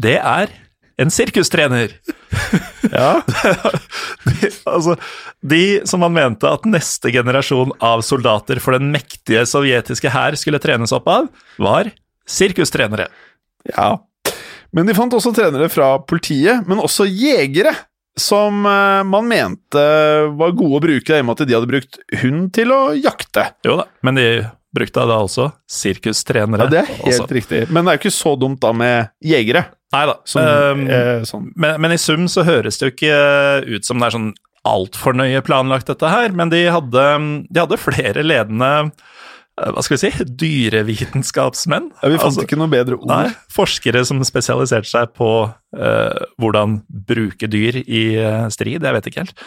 Det 0.00 0.16
er 0.18 0.50
en 0.98 1.10
sirkustrener. 1.10 1.94
Ja. 2.94 3.22
de, 4.28 4.50
altså, 4.74 4.94
de 5.40 5.60
som 5.88 6.02
man 6.04 6.12
mente 6.14 6.46
at 6.46 6.66
neste 6.68 7.08
generasjon 7.14 7.72
av 7.82 8.02
soldater 8.04 8.60
for 8.62 8.76
den 8.76 8.90
mektige 8.92 9.42
sovjetiske 9.48 10.10
hær 10.12 10.36
skulle 10.38 10.60
trenes 10.62 10.92
opp 10.94 11.08
av, 11.10 11.30
var 11.62 11.88
sirkustrenere. 12.28 13.08
ja. 13.72 13.94
Men 14.74 14.88
de 14.90 14.94
fant 14.98 15.12
også 15.14 15.30
trenere 15.36 15.68
fra 15.70 15.92
politiet, 16.02 16.64
men 16.66 16.80
også 16.82 17.04
jegere, 17.06 17.70
som 18.18 18.64
eh, 18.66 19.04
man 19.06 19.28
mente 19.30 19.84
var 20.34 20.50
gode 20.58 20.80
å 20.80 20.82
bruke, 20.82 21.14
i 21.14 21.22
og 21.22 21.28
med 21.28 21.36
at 21.38 21.46
de 21.46 21.54
hadde 21.54 21.70
brukt 21.70 21.98
hund 22.24 22.48
til 22.56 22.72
å 22.74 22.80
jakte. 22.98 23.44
Jo 23.66 23.76
da, 23.80 23.84
men 24.06 24.18
de 24.18 24.26
brukte 24.74 25.04
da 25.06 25.20
også 25.22 25.46
sirkustrenere. 25.70 26.66
Ja, 26.66 26.72
Det 26.74 26.80
er 26.82 26.90
helt 27.04 27.22
også. 27.22 27.28
riktig. 27.38 27.62
Men 27.70 27.86
det 27.86 27.92
er 27.94 28.00
jo 28.00 28.02
ikke 28.02 28.16
så 28.18 28.34
dumt 28.38 28.58
da 28.66 28.72
med 28.74 29.12
jegere. 29.22 29.64
Nei 29.94 30.04
da. 30.10 30.16
Som, 30.28 30.42
ehm, 30.42 30.86
eh, 30.90 31.22
sånn. 31.28 31.52
men, 31.54 31.78
men 31.84 31.94
i 31.94 32.00
sum 32.00 32.26
så 32.30 32.44
høres 32.46 32.80
det 32.80 32.88
jo 32.88 32.94
ikke 32.96 33.20
ut 33.76 33.86
som 33.86 34.02
det 34.02 34.10
er 34.10 34.16
sånn 34.18 34.32
altfor 34.64 35.16
nøye 35.16 35.42
planlagt, 35.44 35.90
dette 35.90 36.10
her. 36.10 36.32
Men 36.36 36.52
de 36.52 36.64
hadde, 36.72 37.04
de 37.50 37.62
hadde 37.62 37.80
flere 37.80 38.24
ledende 38.24 38.70
eh, 38.80 39.70
hva 39.70 39.84
skal 39.84 39.96
vi 39.96 40.00
si, 40.06 40.26
dyrevitenskapsmenn. 40.42 41.90
Ja, 42.00 42.10
vi 42.10 42.18
fant 42.18 42.30
Altså, 42.30 42.46
ikke 42.48 42.58
noe 42.60 42.72
bedre 42.72 42.98
ord. 42.98 43.06
Nei, 43.10 43.28
forskere 43.52 44.04
som 44.08 44.24
spesialiserte 44.26 44.90
seg 44.90 45.14
på 45.18 45.30
eh, 45.76 46.26
hvordan 46.42 46.80
bruke 46.88 47.50
dyr 47.50 47.82
i 47.84 48.04
eh, 48.18 48.44
strid, 48.54 48.82
jeg 48.82 48.98
vet 48.98 49.10
ikke 49.10 49.26
helt. 49.26 49.46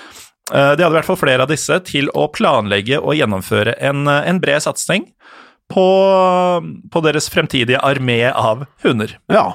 Eh, 0.53 0.73
de 0.77 0.85
hadde 0.85 0.93
i 0.93 0.99
hvert 1.01 1.09
fall 1.09 1.19
flere 1.19 1.43
av 1.43 1.51
disse 1.51 1.81
til 1.89 2.11
å 2.15 2.29
planlegge 2.31 3.01
og 3.01 3.17
gjennomføre 3.17 3.75
en, 3.83 4.05
eh, 4.07 4.23
en 4.29 4.39
bred 4.43 4.63
satsing 4.63 5.09
på, 5.71 5.85
på 6.91 7.01
deres 7.05 7.29
fremtidige 7.31 7.79
armé 7.83 8.21
av 8.31 8.65
hunder. 8.83 9.17
Ja. 9.31 9.49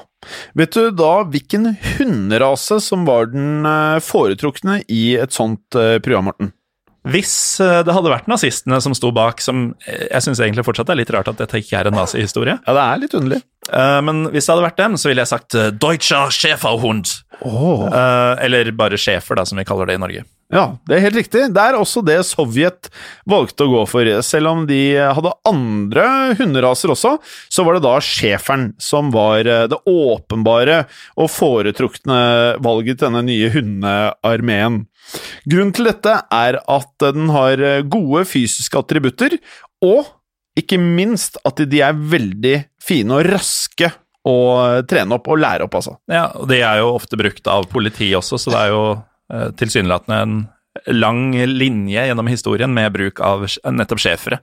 Vet 0.55 0.75
du 0.75 0.91
da 0.95 1.23
hvilken 1.27 1.73
hunderase 1.97 2.79
som 2.83 3.05
var 3.07 3.31
den 3.33 3.65
eh, 3.67 3.99
foretrukne 4.03 4.81
i 4.87 5.15
et 5.19 5.35
sånt 5.35 5.75
eh, 5.79 5.97
program, 6.03 6.29
Morten? 6.31 6.53
Hvis 7.03 7.33
eh, 7.59 7.81
det 7.83 7.91
hadde 7.91 8.13
vært 8.13 8.29
nazistene 8.31 8.79
som 8.83 8.95
sto 8.95 9.11
bak, 9.15 9.41
som 9.43 9.73
jeg 9.89 10.23
syns 10.23 10.39
egentlig 10.39 10.63
fortsatt 10.69 10.93
er 10.93 11.01
litt 11.01 11.11
rart 11.11 11.27
at 11.33 11.41
dette 11.41 11.59
ikke 11.59 11.81
er 11.81 11.89
en 11.89 11.97
nazihistorie, 11.99 12.55
Ja, 12.61 12.77
det 12.77 12.85
er 12.85 13.01
litt 13.03 13.17
underlig. 13.19 13.41
men 14.07 14.25
hvis 14.31 14.45
det 14.47 14.53
hadde 14.53 14.67
vært 14.69 14.79
dem, 14.79 14.95
så 14.99 15.09
ville 15.09 15.23
jeg 15.25 15.31
sagt 15.33 15.57
Deutscher 15.81 16.31
Schäferhund. 16.31 17.11
Oh. 17.43 17.89
eller 18.39 18.69
bare 18.71 18.95
schæfer, 18.95 19.35
da, 19.35 19.43
som 19.43 19.57
vi 19.59 19.65
kaller 19.67 19.89
det 19.89 19.97
i 19.97 20.03
Norge. 20.03 20.23
Ja, 20.53 20.65
det 20.87 20.97
er 20.97 21.03
helt 21.07 21.17
riktig. 21.17 21.47
Det 21.55 21.63
er 21.63 21.77
også 21.77 22.03
det 22.05 22.19
Sovjet 22.27 22.89
valgte 23.29 23.65
å 23.65 23.71
gå 23.71 23.83
for. 23.89 24.09
Selv 24.25 24.51
om 24.51 24.63
de 24.69 24.81
hadde 25.01 25.33
andre 25.49 26.05
hunderaser 26.39 26.93
også, 26.93 27.15
så 27.49 27.65
var 27.65 27.77
det 27.77 27.85
da 27.87 27.95
schæferen 28.03 28.69
som 28.81 29.09
var 29.13 29.49
eh, 29.49 29.65
det 29.71 29.79
åpenbare 29.89 30.83
og 31.17 31.31
foretrukne 31.33 32.19
valget 32.63 33.01
til 33.01 33.09
denne 33.09 33.23
nye 33.27 33.51
hundearmeen. 33.53 34.83
Grunnen 35.49 35.73
til 35.75 35.89
dette 35.89 36.17
er 36.33 36.59
at 36.61 36.91
den 37.03 37.31
har 37.33 37.61
eh, 37.61 37.81
gode 37.83 38.25
fysiske 38.29 38.79
attributter, 38.79 39.39
og 39.83 40.05
ikke 40.59 40.77
minst 40.77 41.39
at 41.47 41.59
de 41.65 41.81
er 41.81 41.97
veldig 41.97 42.57
fine 42.83 43.17
og 43.17 43.25
raske 43.33 43.89
å 44.23 44.35
trene 44.87 45.17
opp 45.17 45.27
og 45.33 45.41
lære 45.43 45.65
opp, 45.65 45.79
altså. 45.79 45.97
Ja, 46.11 46.29
og 46.39 46.47
de 46.51 46.61
er 46.63 46.79
jo 46.79 46.93
ofte 46.93 47.19
brukt 47.19 47.47
av 47.51 47.67
politiet 47.71 48.15
også, 48.19 48.39
så 48.39 48.53
det 48.53 48.61
er 48.61 48.71
jo 48.71 48.83
eh, 48.93 49.01
tilsynelatende 49.59 50.19
en 50.23 50.35
lang 50.93 51.31
linje 51.47 52.05
gjennom 52.07 52.29
historien 52.29 52.73
med 52.73 52.93
bruk 52.93 53.21
av 53.23 53.45
nettopp 53.69 54.01
schæfere. 54.01 54.39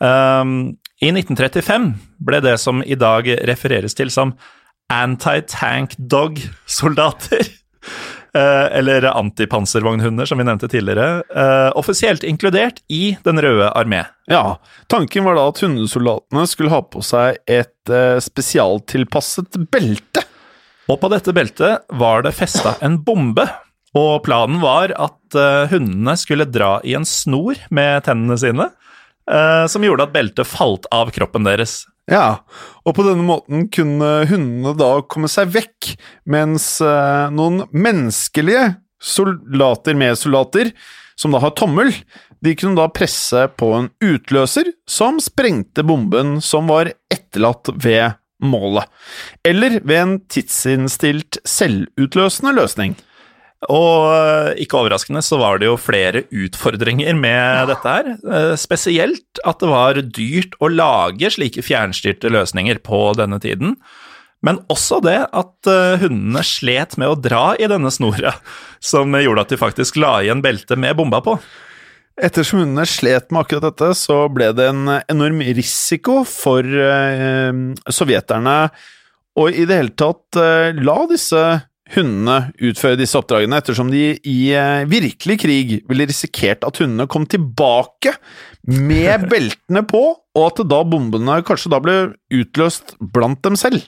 Um, 0.00 0.80
I 1.04 1.10
1935 1.12 1.90
ble 2.24 2.40
det 2.44 2.56
som 2.62 2.80
i 2.82 2.96
dag 2.98 3.28
refereres 3.48 3.94
til 3.98 4.10
som 4.12 4.34
anti-tank 4.90 5.94
dog-soldater, 5.98 7.46
eh, 8.34 8.78
eller 8.78 9.06
antipanservognhunder, 9.12 10.26
som 10.26 10.40
vi 10.40 10.46
nevnte 10.48 10.68
tidligere, 10.68 11.22
eh, 11.30 11.70
offisielt 11.78 12.24
inkludert 12.26 12.82
i 12.88 13.16
Den 13.24 13.40
røde 13.42 13.70
armé. 13.70 14.04
Ja, 14.26 14.58
tanken 14.90 15.24
var 15.24 15.38
da 15.38 15.46
at 15.52 15.62
hundesoldatene 15.62 16.46
skulle 16.50 16.74
ha 16.74 16.82
på 16.82 17.04
seg 17.06 17.38
et 17.46 17.92
eh, 17.92 18.18
spesialtilpasset 18.24 19.62
belte. 19.70 20.26
Og 20.90 20.98
på 20.98 21.10
dette 21.12 21.34
beltet 21.34 21.86
var 22.00 22.26
det 22.26 22.34
festa 22.34 22.74
en 22.82 22.98
bombe. 23.06 23.46
Og 23.98 24.20
planen 24.22 24.60
var 24.62 24.92
at 24.94 25.38
eh, 25.38 25.70
hundene 25.72 26.14
skulle 26.18 26.46
dra 26.46 26.76
i 26.86 26.94
en 26.98 27.06
snor 27.08 27.58
med 27.74 28.04
tennene 28.06 28.36
sine, 28.38 28.68
eh, 29.30 29.64
som 29.66 29.86
gjorde 29.86 30.06
at 30.06 30.14
beltet 30.14 30.46
falt 30.46 30.86
av 30.94 31.10
kroppen 31.14 31.48
deres. 31.48 31.82
Ja, 32.10 32.42
og 32.86 32.94
på 32.96 33.04
denne 33.06 33.26
måten 33.26 33.66
kunne 33.70 34.12
hundene 34.30 34.74
da 34.78 34.92
komme 35.10 35.30
seg 35.30 35.50
vekk, 35.56 35.92
mens 36.30 36.76
eh, 36.82 37.26
noen 37.34 37.64
menneskelige 37.70 38.76
soldater 39.02 39.98
med 39.98 40.18
soldater, 40.18 40.70
som 41.18 41.34
da 41.34 41.42
har 41.42 41.54
tommel, 41.58 41.92
de 42.40 42.54
kunne 42.56 42.78
da 42.78 42.88
presse 42.94 43.44
på 43.60 43.74
en 43.76 43.90
utløser 44.00 44.70
som 44.88 45.18
sprengte 45.20 45.84
bomben 45.84 46.38
som 46.44 46.70
var 46.70 46.92
etterlatt 47.12 47.68
ved 47.74 48.16
målet, 48.40 48.86
eller 49.44 49.80
ved 49.84 49.98
en 50.00 50.16
tidsinnstilt 50.32 51.42
selvutløsende 51.44 52.54
løsning. 52.56 52.96
Og 53.68 54.06
eh, 54.08 54.62
ikke 54.64 54.78
overraskende 54.80 55.20
så 55.24 55.36
var 55.40 55.60
det 55.60 55.68
jo 55.68 55.76
flere 55.76 56.22
utfordringer 56.32 57.16
med 57.18 57.68
dette 57.68 57.92
her. 57.92 58.14
Eh, 58.16 58.54
Spesielt 58.60 59.42
at 59.44 59.60
det 59.60 59.68
var 59.68 60.00
dyrt 60.00 60.56
å 60.64 60.70
lage 60.72 61.28
slike 61.34 61.64
fjernstyrte 61.66 62.32
løsninger 62.32 62.80
på 62.86 63.02
denne 63.20 63.36
tiden. 63.42 63.76
Men 64.40 64.62
også 64.72 65.02
det 65.04 65.18
at 65.36 65.68
eh, 65.68 66.00
hundene 66.00 66.40
slet 66.46 66.96
med 66.96 67.12
å 67.12 67.18
dra 67.20 67.50
i 67.60 67.68
denne 67.68 67.92
snora, 67.92 68.32
som 68.80 69.12
gjorde 69.12 69.44
at 69.44 69.52
de 69.52 69.60
faktisk 69.60 70.00
la 70.00 70.16
igjen 70.24 70.40
beltet 70.44 70.80
med 70.80 70.96
bomba 70.96 71.20
på. 71.26 71.36
Ettersom 72.20 72.62
hundene 72.64 72.88
slet 72.88 73.28
med 73.28 73.44
akkurat 73.44 73.68
dette, 73.68 73.92
så 73.96 74.22
ble 74.32 74.54
det 74.56 74.70
en 74.72 74.88
enorm 75.04 75.44
risiko 75.44 76.22
for 76.28 76.64
sovjeterne 77.88 78.56
å 79.40 79.46
i 79.48 79.64
det 79.64 79.78
hele 79.78 79.94
tatt 79.96 80.36
la 80.36 80.96
disse 81.08 81.44
hundene 81.94 82.52
utføre 82.62 82.98
disse 83.00 83.18
oppdragene, 83.18 83.58
ettersom 83.60 83.90
de 83.92 84.14
i 84.16 84.38
eh, 84.54 84.86
virkelig 84.90 85.38
krig 85.42 85.72
ville 85.90 86.06
risikert 86.08 86.64
at 86.66 86.80
hundene 86.82 87.08
kom 87.10 87.26
tilbake 87.30 88.14
med 88.70 89.26
beltene 89.32 89.84
på, 89.88 90.02
og 90.36 90.44
at 90.46 90.62
da 90.70 90.82
bombene 90.86 91.40
kanskje 91.46 91.72
da 91.74 91.80
ble 91.82 91.96
utløst 92.34 92.94
blant 93.00 93.42
dem 93.46 93.58
selv. 93.58 93.82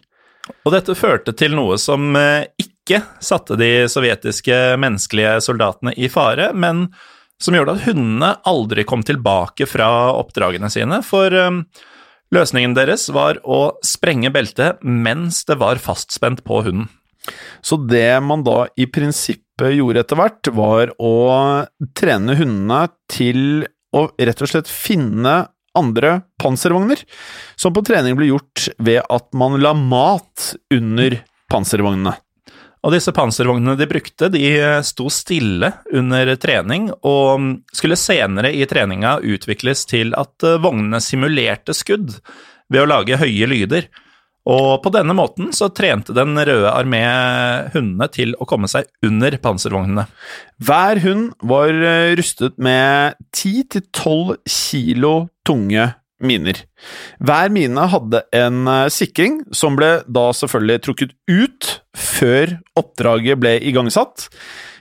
Og 0.66 0.74
dette 0.74 0.98
førte 0.98 1.34
til 1.38 1.54
noe 1.54 1.78
som 1.80 2.16
eh, 2.18 2.50
ikke 2.60 3.04
satte 3.22 3.56
de 3.60 3.86
sovjetiske 3.90 4.76
menneskelige 4.82 5.38
soldatene 5.44 5.94
i 5.94 6.10
fare, 6.10 6.50
men 6.52 6.88
som 7.42 7.56
gjorde 7.56 7.76
at 7.76 7.86
hundene 7.86 8.34
aldri 8.46 8.84
kom 8.86 9.02
tilbake 9.06 9.66
fra 9.70 9.88
oppdragene 10.14 10.70
sine, 10.72 11.00
for 11.06 11.34
eh, 11.34 11.62
løsningen 12.34 12.74
deres 12.78 13.06
var 13.14 13.38
å 13.46 13.76
sprenge 13.86 14.32
beltet 14.34 14.82
mens 14.82 15.44
det 15.46 15.60
var 15.62 15.82
fastspent 15.82 16.42
på 16.46 16.64
hunden. 16.66 16.90
Så 17.62 17.78
det 17.88 18.20
man 18.24 18.44
da 18.46 18.66
i 18.76 18.88
prinsippet 18.90 19.76
gjorde 19.76 20.02
etter 20.02 20.18
hvert, 20.18 20.52
var 20.56 20.94
å 20.98 21.14
trene 21.98 22.36
hundene 22.38 22.86
til 23.12 23.64
å 23.92 24.08
rett 24.16 24.42
og 24.42 24.50
slett 24.50 24.70
finne 24.70 25.42
andre 25.78 26.18
panservogner, 26.42 27.00
som 27.56 27.72
på 27.72 27.84
trening 27.86 28.16
ble 28.18 28.28
gjort 28.32 28.68
ved 28.82 29.00
at 29.06 29.30
man 29.36 29.60
la 29.62 29.72
mat 29.76 30.52
under 30.74 31.20
panservognene. 31.52 32.14
Og 32.82 32.90
disse 32.96 33.12
panservognene 33.14 33.76
de 33.78 33.86
brukte, 33.86 34.28
de 34.32 34.42
sto 34.82 35.06
stille 35.12 35.70
under 35.94 36.32
trening, 36.42 36.88
og 37.06 37.62
skulle 37.70 37.98
senere 37.98 38.50
i 38.50 38.66
treninga 38.66 39.20
utvikles 39.22 39.86
til 39.90 40.10
at 40.18 40.42
eh, 40.46 40.58
vognene 40.62 40.98
simulerte 41.02 41.76
skudd 41.78 42.16
ved 42.72 42.82
å 42.82 42.88
lage 42.90 43.20
høye 43.20 43.46
lyder. 43.46 43.86
Og 44.50 44.82
på 44.82 44.90
denne 44.90 45.14
måten 45.14 45.52
så 45.54 45.68
trente 45.70 46.14
Den 46.16 46.34
røde 46.34 46.70
armé 46.72 47.02
hundene 47.74 48.08
til 48.10 48.34
å 48.42 48.46
komme 48.48 48.70
seg 48.70 48.88
under 49.06 49.36
panservognene. 49.42 50.08
Hver 50.62 51.02
hund 51.04 51.30
var 51.46 51.70
eh, 51.70 52.14
rustet 52.18 52.58
med 52.62 53.18
10-12 53.30 54.40
kilo 54.46 55.14
tunge 55.46 55.92
miner. 56.22 56.58
Hver 57.22 57.54
mine 57.54 57.86
hadde 57.92 58.24
en 58.34 58.66
eh, 58.70 58.90
sikring, 58.94 59.40
som 59.54 59.78
ble 59.78 60.00
da 60.06 60.28
selvfølgelig 60.34 60.84
trukket 60.88 61.16
ut 61.30 61.70
før 61.98 62.58
oppdraget 62.78 63.40
ble 63.42 63.56
igangsatt. 63.62 64.28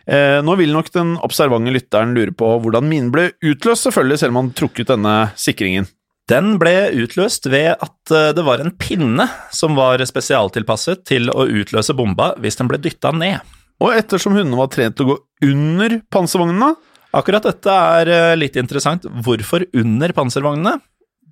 Eh, 0.10 0.40
nå 0.42 0.58
vil 0.58 0.74
nok 0.74 0.90
den 0.94 1.16
observante 1.22 1.74
lytteren 1.74 2.16
lure 2.18 2.34
på 2.34 2.56
hvordan 2.64 2.88
minen 2.90 3.14
ble 3.14 3.30
utløst, 3.38 3.86
selvfølgelig, 3.88 4.22
selv 4.22 4.34
om 4.34 4.44
han 4.44 4.54
trukket 4.58 4.94
denne 4.94 5.18
sikringen. 5.40 5.90
Den 6.30 6.56
ble 6.62 6.92
utløst 7.02 7.48
ved 7.50 7.74
at 7.74 8.14
eh, 8.14 8.30
det 8.36 8.46
var 8.46 8.62
en 8.62 8.74
pinne 8.78 9.26
som 9.54 9.76
var 9.80 10.04
spesialtilpasset 10.06 11.04
til 11.10 11.32
å 11.34 11.48
utløse 11.50 11.96
bomba 11.98 12.34
hvis 12.42 12.60
den 12.60 12.70
ble 12.72 12.80
dytta 12.82 13.14
ned. 13.16 13.42
Og 13.82 13.96
ettersom 13.98 14.38
hundene 14.38 14.60
var 14.60 14.70
trent 14.72 15.00
til 15.00 15.08
å 15.08 15.16
gå 15.16 15.52
under 15.52 15.98
panservognene 16.14 16.76
Akkurat 17.12 17.44
dette 17.44 17.74
er 17.76 18.08
eh, 18.08 18.38
litt 18.40 18.56
interessant. 18.56 19.04
Hvorfor 19.04 19.66
under 19.76 20.14
panservognene? 20.16 20.78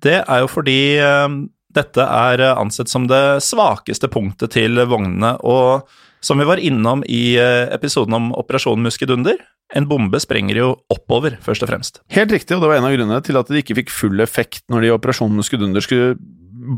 Det 0.00 0.18
er 0.20 0.42
jo 0.42 0.50
fordi 0.52 0.80
eh, 1.00 1.36
dette 1.72 2.04
er 2.04 2.42
ansett 2.50 2.92
som 2.92 3.06
det 3.08 3.40
svakeste 3.46 4.10
punktet 4.12 4.52
til 4.58 4.76
vognene, 4.90 5.36
og 5.40 5.88
som 6.24 6.40
vi 6.40 6.48
var 6.48 6.60
innom 6.60 7.04
i 7.08 7.36
episoden 7.38 8.16
om 8.16 8.30
Operasjon 8.36 8.82
Muskedunder, 8.84 9.38
en 9.74 9.86
bombe 9.86 10.18
sprenger 10.20 10.58
jo 10.58 10.68
oppover, 10.90 11.36
først 11.44 11.64
og 11.64 11.70
fremst. 11.70 12.00
Helt 12.14 12.32
riktig, 12.34 12.56
og 12.56 12.64
det 12.64 12.70
var 12.72 12.80
en 12.80 12.88
av 12.88 12.94
grunnene 12.96 13.22
til 13.24 13.38
at 13.38 13.50
de 13.50 13.62
ikke 13.62 13.78
fikk 13.78 13.92
full 13.94 14.22
effekt 14.24 14.64
når 14.72 14.82
de 14.82 14.90
i 14.90 14.94
Operasjonen 14.96 15.38
Muskedunder 15.38 15.84
skulle 15.84 16.16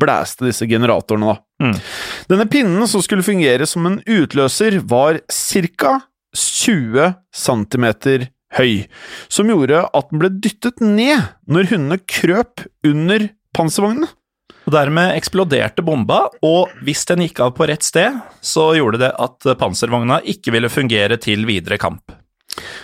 blæste 0.02 0.46
disse 0.46 0.66
generatorene, 0.70 1.32
da. 1.32 1.66
Mm. 1.66 1.78
Denne 2.30 2.46
pinnen 2.50 2.88
som 2.90 3.02
skulle 3.04 3.26
fungere 3.26 3.66
som 3.68 3.88
en 3.88 3.99
utløser, 4.06 4.78
var 4.88 5.22
ca. 5.26 5.99
20 6.32 7.11
cm 7.37 7.87
høy, 8.56 8.87
som 9.32 9.50
gjorde 9.50 9.82
at 9.84 10.08
den 10.08 10.22
ble 10.22 10.30
dyttet 10.32 10.80
ned 10.80 11.26
når 11.44 11.68
hundene 11.72 11.99
krøp 12.08 12.64
under 12.88 13.26
panservognene. 13.56 14.08
Og 14.62 14.75
Dermed 14.76 15.16
eksploderte 15.16 15.82
bomba, 15.82 16.25
og 16.47 16.71
hvis 16.87 17.02
den 17.11 17.25
gikk 17.26 17.42
av 17.42 17.54
på 17.56 17.66
rett 17.66 17.82
sted, 17.82 18.21
så 18.40 18.71
gjorde 18.78 19.02
det 19.02 19.12
at 19.21 19.49
panservogna 19.59 20.21
ikke 20.23 20.54
ville 20.54 20.71
fungere 20.71 21.18
til 21.21 21.47
videre 21.49 21.80
kamp. 21.82 22.14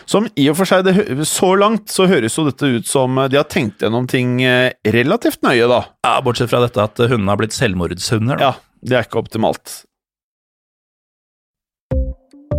Som 0.08 0.28
i 0.40 0.46
og 0.48 0.56
for 0.58 0.68
seg, 0.68 0.87
det, 0.87 1.26
Så 1.28 1.52
langt 1.60 1.92
så 1.92 2.06
høres 2.08 2.38
jo 2.38 2.46
dette 2.48 2.70
ut 2.78 2.88
som 2.88 3.20
de 3.28 3.37
har 3.37 3.48
tenkt 3.52 3.84
gjennom 3.84 4.08
ting 4.08 4.40
eh, 4.42 4.72
relativt 4.88 5.44
nøye, 5.44 5.68
da. 5.68 5.82
Ja, 6.06 6.16
Bortsett 6.25 6.50
fra 6.50 6.62
dette 6.64 6.82
at 6.88 7.04
hundene 7.04 7.34
har 7.34 7.40
blitt 7.40 7.56
selvmordshunder. 7.56 8.40
Da. 8.40 8.48
Ja, 8.48 8.80
det 8.82 8.98
er 8.98 9.06
ikke 9.08 9.22
optimalt. 9.22 9.82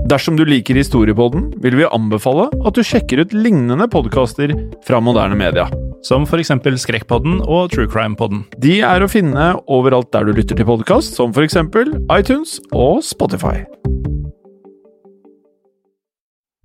Dersom 0.09 0.39
du 0.39 0.45
liker 0.47 0.77
Historiepodden, 0.77 1.51
vil 1.61 1.77
vi 1.77 1.89
anbefale 1.89 2.47
at 2.65 2.77
du 2.77 2.85
sjekker 2.85 3.21
ut 3.21 3.35
lignende 3.35 3.89
podkaster 3.91 4.55
fra 4.87 5.01
moderne 5.03 5.37
media. 5.37 5.67
Som 5.99 6.23
eksempel 6.23 6.77
Skrekkpodden 6.79 7.41
og 7.43 7.73
True 7.73 7.89
Crime-podden. 7.91 8.45
De 8.63 8.77
er 8.87 9.03
å 9.03 9.09
finne 9.11 9.51
overalt 9.67 10.13
der 10.13 10.29
du 10.29 10.31
lytter 10.31 10.55
til 10.55 10.67
podkast, 10.69 11.17
som 11.17 11.33
eksempel 11.35 11.91
iTunes 12.15 12.55
og 12.71 13.03
Spotify. 13.03 13.65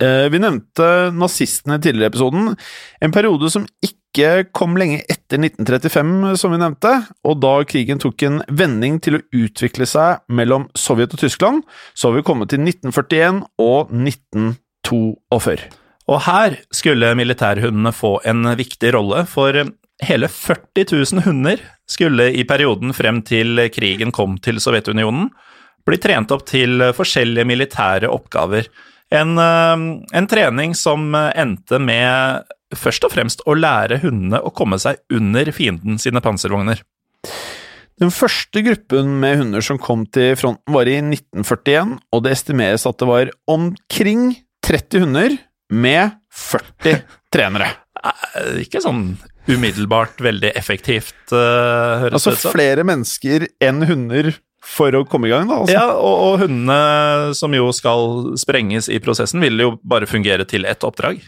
Eh, 0.02 0.30
vi 0.30 0.38
nevnte 0.38 1.10
nazistene 1.14 1.80
tidligere 1.82 2.12
i 2.12 2.12
episoden, 2.12 2.54
en 3.02 3.14
periode 3.14 3.50
som 3.50 3.66
ikke 3.82 4.46
kom 4.54 4.78
lenge 4.78 5.02
etter 5.10 5.42
1935, 5.42 6.36
som 6.38 6.54
vi 6.54 6.62
nevnte, 6.62 6.96
og 7.26 7.38
da 7.42 7.56
krigen 7.66 8.02
tok 8.02 8.22
en 8.26 8.42
vending 8.46 9.00
til 9.02 9.18
å 9.18 9.24
utvikle 9.34 9.86
seg 9.90 10.22
mellom 10.30 10.68
Sovjet 10.78 11.14
og 11.14 11.26
Tyskland, 11.26 11.64
så 11.94 12.10
har 12.10 12.20
vi 12.20 12.26
kommet 12.26 12.54
til 12.54 12.62
1941 12.62 13.42
og 13.58 13.90
1942. 13.90 15.83
Og 16.10 16.20
her 16.26 16.58
skulle 16.74 17.14
militærhundene 17.16 17.92
få 17.96 18.18
en 18.28 18.44
viktig 18.58 18.92
rolle, 18.96 19.24
for 19.28 19.56
hele 20.04 20.28
40 20.28 20.84
000 20.90 21.24
hunder 21.24 21.62
skulle 21.88 22.30
i 22.36 22.44
perioden 22.48 22.92
frem 22.96 23.22
til 23.24 23.60
krigen 23.72 24.12
kom 24.12 24.36
til 24.42 24.60
Sovjetunionen, 24.60 25.30
bli 25.84 26.00
trent 26.00 26.32
opp 26.32 26.44
til 26.48 26.80
forskjellige 26.96 27.48
militære 27.48 28.10
oppgaver. 28.12 28.68
En, 29.12 29.36
eh, 29.38 29.84
en, 30.16 30.28
trening 30.28 30.74
som 30.76 31.12
endte 31.14 31.78
med 31.78 32.44
først 32.74 33.04
og 33.04 33.12
fremst 33.12 33.44
å 33.46 33.56
lære 33.56 34.00
hundene 34.02 34.40
å 34.40 34.52
komme 34.52 34.80
seg 34.80 35.00
under 35.12 35.50
fienden 35.52 36.00
sine 36.00 36.22
panservogner. 36.24 36.80
Den 38.00 38.10
første 38.10 38.64
gruppen 38.66 39.20
med 39.22 39.38
hunder 39.38 39.62
som 39.62 39.78
kom 39.78 40.02
til 40.10 40.34
fronten 40.40 40.74
var 40.74 40.88
i 40.90 40.96
1941, 40.98 41.98
og 42.10 42.24
det 42.24 42.32
estimeres 42.34 42.88
at 42.90 42.98
det 42.98 43.06
var 43.06 43.30
omkring 43.46 44.32
30 44.66 45.04
hunder 45.04 45.36
med 45.72 46.18
40 46.34 47.00
trenere. 47.32 47.70
Ikke 48.64 48.82
sånn 48.84 49.14
umiddelbart 49.50 50.20
veldig 50.24 50.54
effektivt, 50.56 51.16
uh, 51.32 52.00
høres 52.04 52.16
altså, 52.16 52.32
det 52.32 52.38
ut 52.38 52.40
som. 52.40 52.48
Altså 52.48 52.52
flere 52.54 52.84
mennesker 52.88 53.46
enn 53.64 53.84
hunder 53.88 54.30
for 54.64 54.96
å 54.96 55.02
komme 55.08 55.28
i 55.28 55.34
gang, 55.34 55.48
da. 55.50 55.60
Altså. 55.60 55.74
Ja, 55.76 55.88
og, 55.98 56.14
og, 56.24 56.38
hundene 56.44 57.34
som 57.36 57.52
jo 57.56 57.68
skal 57.76 58.32
sprenges 58.40 58.88
i 58.88 59.00
prosessen, 59.04 59.42
vil 59.44 59.60
jo 59.60 59.74
bare 59.84 60.08
fungere 60.08 60.46
til 60.48 60.64
ett 60.68 60.86
oppdrag. 60.86 61.20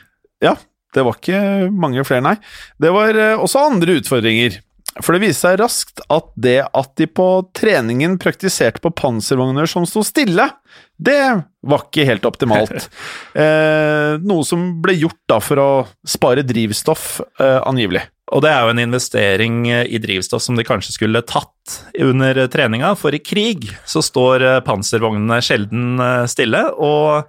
Ja, 0.45 0.55
det 0.97 1.05
var 1.05 1.19
ikke 1.21 1.69
mange 1.69 2.05
flere, 2.09 2.25
nei. 2.25 2.37
Det 2.81 2.93
var 2.97 3.19
uh, 3.21 3.43
også 3.45 3.67
andre 3.69 3.99
utfordringer. 4.01 4.63
For 5.05 5.17
det 5.17 5.27
viste 5.27 5.45
seg 5.45 5.59
raskt 5.61 6.01
at 6.13 6.31
det 6.41 6.61
at 6.65 6.93
de 6.97 7.09
på 7.11 7.29
treningen 7.57 8.17
praktiserte 8.23 8.81
på 8.85 8.95
panservogner 8.97 9.69
som 9.69 9.85
sto 9.89 10.05
stille, 10.07 10.49
det 10.97 11.21
var 11.67 11.87
ikke 11.87 12.07
helt 12.09 12.29
optimalt. 12.29 12.89
eh, 13.45 14.17
noe 14.25 14.47
som 14.49 14.69
ble 14.85 14.97
gjort 14.97 15.23
da 15.29 15.41
for 15.45 15.61
å 15.61 15.71
spare 16.09 16.47
drivstoff, 16.47 17.19
eh, 17.41 17.61
angivelig. 17.69 18.07
Og 18.35 18.43
det 18.43 18.51
er 18.51 18.65
jo 18.65 18.73
en 18.73 18.83
investering 18.83 19.59
i 19.71 19.99
drivstoff 20.03 20.43
som 20.43 20.57
de 20.59 20.65
kanskje 20.67 20.97
skulle 20.97 21.23
tatt 21.23 21.77
under 22.03 22.41
treninga, 22.51 22.95
for 22.99 23.15
i 23.15 23.23
krig 23.23 23.69
så 23.87 24.03
står 24.03 24.43
eh, 24.43 24.63
panservognene 24.67 25.39
sjelden 25.45 26.01
eh, 26.03 26.25
stille, 26.31 26.65
og 26.75 27.29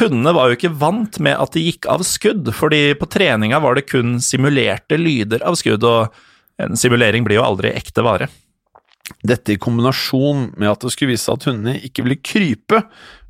hundene 0.00 0.34
var 0.34 0.50
jo 0.50 0.58
ikke 0.58 0.74
vant 0.80 1.20
med 1.22 1.38
at 1.38 1.54
de 1.54 1.62
gikk 1.68 1.86
av 1.92 2.02
skudd, 2.06 2.50
fordi 2.56 2.96
på 2.98 3.06
treninga 3.12 3.60
var 3.62 3.78
det 3.78 3.86
kun 3.92 4.16
simulerte 4.24 4.98
lyder 4.98 5.44
av 5.46 5.58
skudd, 5.60 5.86
og 5.86 6.10
en 6.66 6.78
simulering 6.78 7.26
blir 7.26 7.40
jo 7.40 7.46
aldri 7.46 7.72
ekte 7.76 8.04
vare. 8.06 8.30
Dette 9.26 9.54
i 9.54 9.60
kombinasjon 9.60 10.52
med 10.56 10.70
at 10.70 10.84
det 10.84 10.92
skulle 10.94 11.12
vise 11.12 11.26
seg 11.26 11.40
at 11.40 11.48
hundene 11.50 11.80
ikke 11.84 12.04
ville 12.06 12.22
krype 12.22 12.84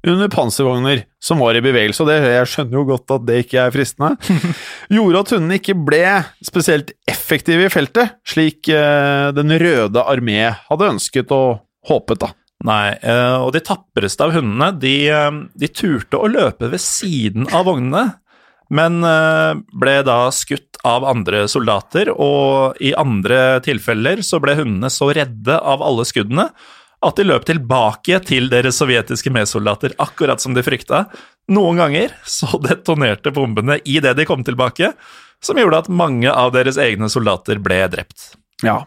under 0.07 0.31
panservogner 0.33 1.05
som 1.23 1.41
var 1.43 1.55
i 1.55 1.63
bevegelse, 1.63 2.03
og 2.03 2.11
det, 2.11 2.19
jeg 2.27 2.51
skjønner 2.51 2.79
jo 2.79 2.85
godt 2.89 3.15
at 3.15 3.27
det 3.29 3.39
ikke 3.45 3.61
er 3.63 3.75
fristende, 3.75 4.39
gjorde 4.97 5.23
at 5.23 5.35
hundene 5.37 5.59
ikke 5.61 5.77
ble 5.79 6.05
spesielt 6.45 6.93
effektive 7.09 7.69
i 7.69 7.73
feltet, 7.73 8.17
slik 8.27 8.71
eh, 8.73 9.31
Den 9.37 9.55
røde 9.63 10.03
armé 10.03 10.41
hadde 10.67 10.91
ønsket 10.97 11.35
og 11.35 11.63
håpet, 11.89 12.25
da. 12.25 12.33
Nei, 12.67 12.95
eh, 12.99 13.37
og 13.43 13.53
de 13.55 13.63
tapreste 13.65 14.27
av 14.27 14.35
hundene, 14.37 14.73
de, 14.83 14.97
eh, 15.11 15.31
de 15.59 15.71
turte 15.71 16.19
å 16.19 16.31
løpe 16.31 16.71
ved 16.71 16.83
siden 16.83 17.49
av 17.55 17.67
vognene, 17.71 18.19
men 18.73 19.03
eh, 19.05 19.55
ble 19.79 19.97
da 20.07 20.27
skutt 20.35 20.81
av 20.89 21.05
andre 21.07 21.45
soldater, 21.51 22.11
og 22.11 22.81
i 22.83 22.95
andre 22.99 23.61
tilfeller 23.65 24.25
så 24.27 24.41
ble 24.43 24.57
hundene 24.59 24.91
så 24.91 25.13
redde 25.15 25.59
av 25.59 25.85
alle 25.85 26.07
skuddene 26.09 26.49
at 27.03 27.19
de 27.19 27.27
løp 27.27 27.45
tilbake 27.49 28.21
til 28.27 28.49
deres 28.51 28.79
sovjetiske 28.79 29.33
medsoldater, 29.35 29.95
akkurat 30.03 30.43
som 30.43 30.55
de 30.55 30.63
frykta. 30.63 31.05
Noen 31.51 31.81
ganger 31.83 32.15
så 32.27 32.61
detonerte 32.63 33.33
bombene 33.35 33.81
idet 33.85 34.15
de 34.19 34.27
kom 34.29 34.45
tilbake, 34.47 34.93
som 35.43 35.59
gjorde 35.59 35.83
at 35.83 35.91
mange 35.91 36.31
av 36.31 36.53
deres 36.55 36.79
egne 36.79 37.11
soldater 37.11 37.59
ble 37.63 37.81
drept. 37.91 38.33
Ja. 38.63 38.85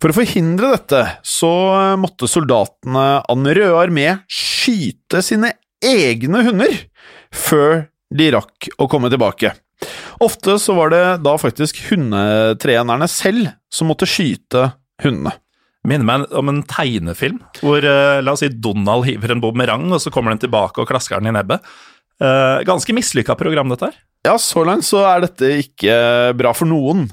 For 0.00 0.12
å 0.12 0.16
forhindre 0.16 0.72
dette 0.74 1.02
så 1.24 1.52
måtte 2.00 2.28
soldatene 2.28 3.04
av 3.20 3.36
Den 3.36 3.52
røde 3.56 3.80
armé 3.80 4.08
skyte 4.28 5.22
sine 5.24 5.54
egne 5.84 6.42
hunder 6.44 6.80
før 7.32 7.86
de 8.14 8.28
rakk 8.34 8.68
å 8.78 8.88
komme 8.90 9.10
tilbake. 9.12 9.52
Ofte 10.24 10.56
så 10.62 10.76
var 10.76 10.92
det 10.94 11.02
da 11.24 11.34
faktisk 11.40 11.82
hundetrenerne 11.90 13.08
selv 13.10 13.50
som 13.72 13.90
måtte 13.90 14.08
skyte 14.08 14.70
hundene. 15.02 15.34
Minner 15.86 16.06
meg 16.08 16.32
om 16.34 16.50
en 16.50 16.64
tegnefilm 16.66 17.36
hvor 17.60 17.84
uh, 17.84 18.18
la 18.18 18.32
oss 18.34 18.42
si 18.42 18.48
Donald 18.50 19.06
hiver 19.06 19.36
en 19.36 19.42
bumerang, 19.42 19.84
og 19.94 20.00
så 20.02 20.10
kommer 20.10 20.34
den 20.34 20.42
tilbake 20.42 20.82
og 20.82 20.88
klasker 20.90 21.20
den 21.20 21.30
i 21.30 21.36
nebbet. 21.36 21.62
Uh, 22.18 22.64
ganske 22.66 22.94
mislykka 22.96 23.36
program, 23.38 23.70
dette 23.70 23.92
her. 23.92 24.00
Ja, 24.26 24.34
så 24.42 24.64
langt 24.66 24.86
så 24.88 25.04
er 25.06 25.26
dette 25.28 25.52
ikke 25.62 26.32
bra 26.34 26.50
for 26.56 26.66
noen. 26.66 27.04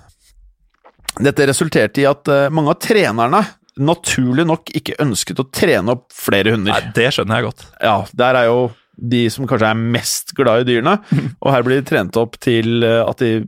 Dette 1.21 1.45
resulterte 1.45 2.01
i 2.01 2.07
at 2.09 2.31
uh, 2.31 2.47
mange 2.49 2.73
av 2.73 2.79
trenerne 2.81 3.43
naturlig 3.83 4.45
nok 4.45 4.71
ikke 4.77 4.97
ønsket 5.01 5.41
å 5.41 5.49
trene 5.53 5.93
opp 5.93 6.07
flere 6.13 6.55
hunder. 6.55 6.73
Nei, 6.73 6.93
Det 6.95 7.11
skjønner 7.13 7.39
jeg 7.41 7.49
godt. 7.51 7.67
Ja, 7.81 7.97
der 8.17 8.41
er 8.41 8.49
jo 8.49 8.57
de 8.97 9.25
som 9.33 9.47
kanskje 9.49 9.71
er 9.73 9.85
mest 9.97 10.33
glad 10.37 10.63
i 10.63 10.69
dyrene. 10.71 10.97
Og 11.43 11.53
her 11.53 11.65
blir 11.65 11.81
de 11.81 11.87
trent 11.89 12.19
opp 12.19 12.37
til 12.43 12.85
eh, 12.85 13.01
at 13.03 13.23
de 13.23 13.43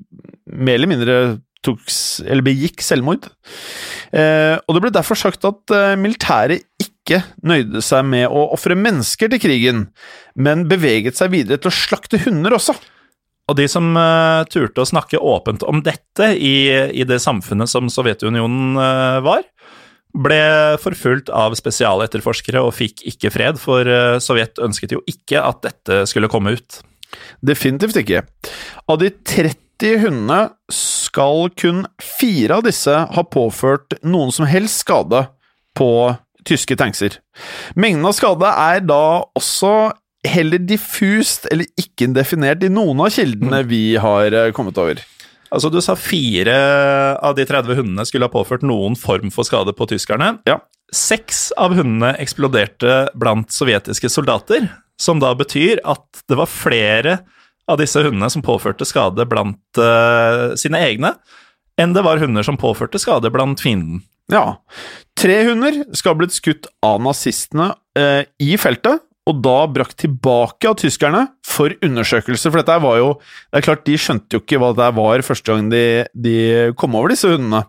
mer 0.46 0.80
eller 0.80 0.92
mindre 0.92 1.18
tok, 1.66 1.82
eller 2.26 2.46
begikk 2.46 2.84
selvmord. 2.86 3.30
Eh, 4.14 4.56
og 4.62 4.76
det 4.76 4.84
ble 4.84 4.92
derfor 4.94 5.18
sagt 5.18 5.48
at 5.48 5.74
eh, 5.74 5.96
militæret 5.98 6.66
ikke 6.82 7.22
nøyde 7.46 7.82
seg 7.86 8.06
med 8.08 8.28
å 8.30 8.48
ofre 8.54 8.78
mennesker 8.78 9.32
til 9.32 9.42
krigen, 9.42 9.88
men 10.38 10.68
beveget 10.70 11.18
seg 11.18 11.34
videre 11.34 11.62
til 11.62 11.72
å 11.72 11.78
slakte 11.78 12.22
hunder 12.26 12.58
også. 12.58 12.76
Og 13.46 13.58
de 13.60 13.68
som 13.70 13.92
uh, 13.94 14.42
turte 14.50 14.82
å 14.82 14.90
snakke 14.90 15.22
åpent 15.22 15.62
om 15.70 15.84
dette 15.86 16.32
i, 16.34 16.66
i 16.90 17.06
det 17.06 17.20
samfunnet 17.22 17.70
som 17.70 17.92
Sovjetunionen 17.94 18.74
uh, 18.74 19.20
var, 19.26 19.46
ble 20.16 20.42
forfulgt 20.82 21.32
av 21.34 21.56
spesialetterforskere 21.60 22.64
og 22.64 22.76
fikk 22.78 23.04
ikke 23.12 23.32
fred, 23.34 23.60
for 23.62 23.88
eh, 23.88 24.18
Sovjet 24.24 24.62
ønsket 24.64 24.96
jo 24.96 25.04
ikke 25.10 25.42
at 25.44 25.64
dette 25.66 26.04
skulle 26.10 26.32
komme 26.32 26.56
ut. 26.56 26.80
Definitivt 27.46 28.00
ikke. 28.02 28.24
Av 28.92 29.00
de 29.02 29.12
30 29.12 30.00
hundene 30.06 30.40
skal 30.72 31.50
kun 31.60 31.84
fire 32.02 32.60
av 32.60 32.68
disse 32.68 32.96
ha 32.96 33.24
påført 33.28 33.98
noen 34.08 34.32
som 34.36 34.48
helst 34.48 34.86
skade 34.86 35.26
på 35.76 35.90
tyske 36.48 36.78
tankser. 36.80 37.20
Mengden 37.76 38.08
av 38.08 38.16
skade 38.16 38.50
er 38.50 38.84
da 38.86 39.26
også 39.36 39.76
heller 40.26 40.62
diffust 40.62 41.46
eller 41.52 41.68
ikke 41.80 42.08
definert 42.16 42.64
i 42.66 42.72
noen 42.72 43.04
av 43.04 43.12
kildene 43.14 43.62
vi 43.68 43.84
har 44.02 44.34
eh, 44.34 44.54
kommet 44.56 44.80
over. 44.82 45.02
Altså, 45.54 45.70
Du 45.72 45.82
sa 45.84 45.96
fire 45.96 46.56
av 47.22 47.36
de 47.38 47.46
30 47.46 47.78
hundene 47.78 48.06
skulle 48.08 48.28
ha 48.28 48.34
påført 48.34 48.66
noen 48.66 48.98
form 48.98 49.32
for 49.34 49.48
skade 49.48 49.76
på 49.76 49.88
tyskerne. 49.92 50.38
Ja. 50.50 50.60
Seks 50.94 51.50
av 51.58 51.76
hundene 51.78 52.16
eksploderte 52.22 53.10
blant 53.18 53.54
sovjetiske 53.54 54.10
soldater, 54.10 54.70
som 55.02 55.20
da 55.20 55.34
betyr 55.38 55.82
at 55.84 56.24
det 56.30 56.38
var 56.40 56.52
flere 56.52 57.20
av 57.70 57.80
disse 57.82 58.02
hundene 58.02 58.30
som 58.32 58.46
påførte 58.46 58.86
skade 58.88 59.26
blant 59.28 59.80
uh, 59.82 60.54
sine 60.60 60.80
egne, 60.86 61.16
enn 61.82 61.96
det 61.96 62.06
var 62.06 62.22
hunder 62.22 62.46
som 62.46 62.60
påførte 62.60 63.02
skade 63.02 63.32
blant 63.34 63.64
fienden. 63.64 64.04
Ja. 64.32 64.62
Tre 65.18 65.42
hunder 65.50 65.82
skal 65.94 66.14
ha 66.14 66.20
blitt 66.22 66.36
skutt 66.36 66.70
av 66.86 67.02
nazistene 67.04 67.74
eh, 67.98 68.24
i 68.42 68.56
feltet, 68.58 69.04
og 69.26 69.36
da 69.42 69.66
brakt 69.72 69.98
tilbake 70.04 70.70
av 70.70 70.76
tyskerne 70.78 71.24
for 71.46 71.74
undersøkelser, 71.86 72.52
for 72.52 72.58
dette 72.62 72.84
var 72.84 72.98
jo 73.00 73.08
Det 73.18 73.58
er 73.58 73.66
klart, 73.66 73.86
de 73.88 73.98
skjønte 73.98 74.36
jo 74.36 74.40
ikke 74.44 74.60
hva 74.62 74.72
det 74.78 74.90
var 75.00 75.26
første 75.26 75.52
gang 75.52 75.70
de, 75.72 75.86
de 76.14 76.36
kom 76.78 76.96
over 76.98 77.10
disse 77.14 77.28
hundene. 77.32 77.62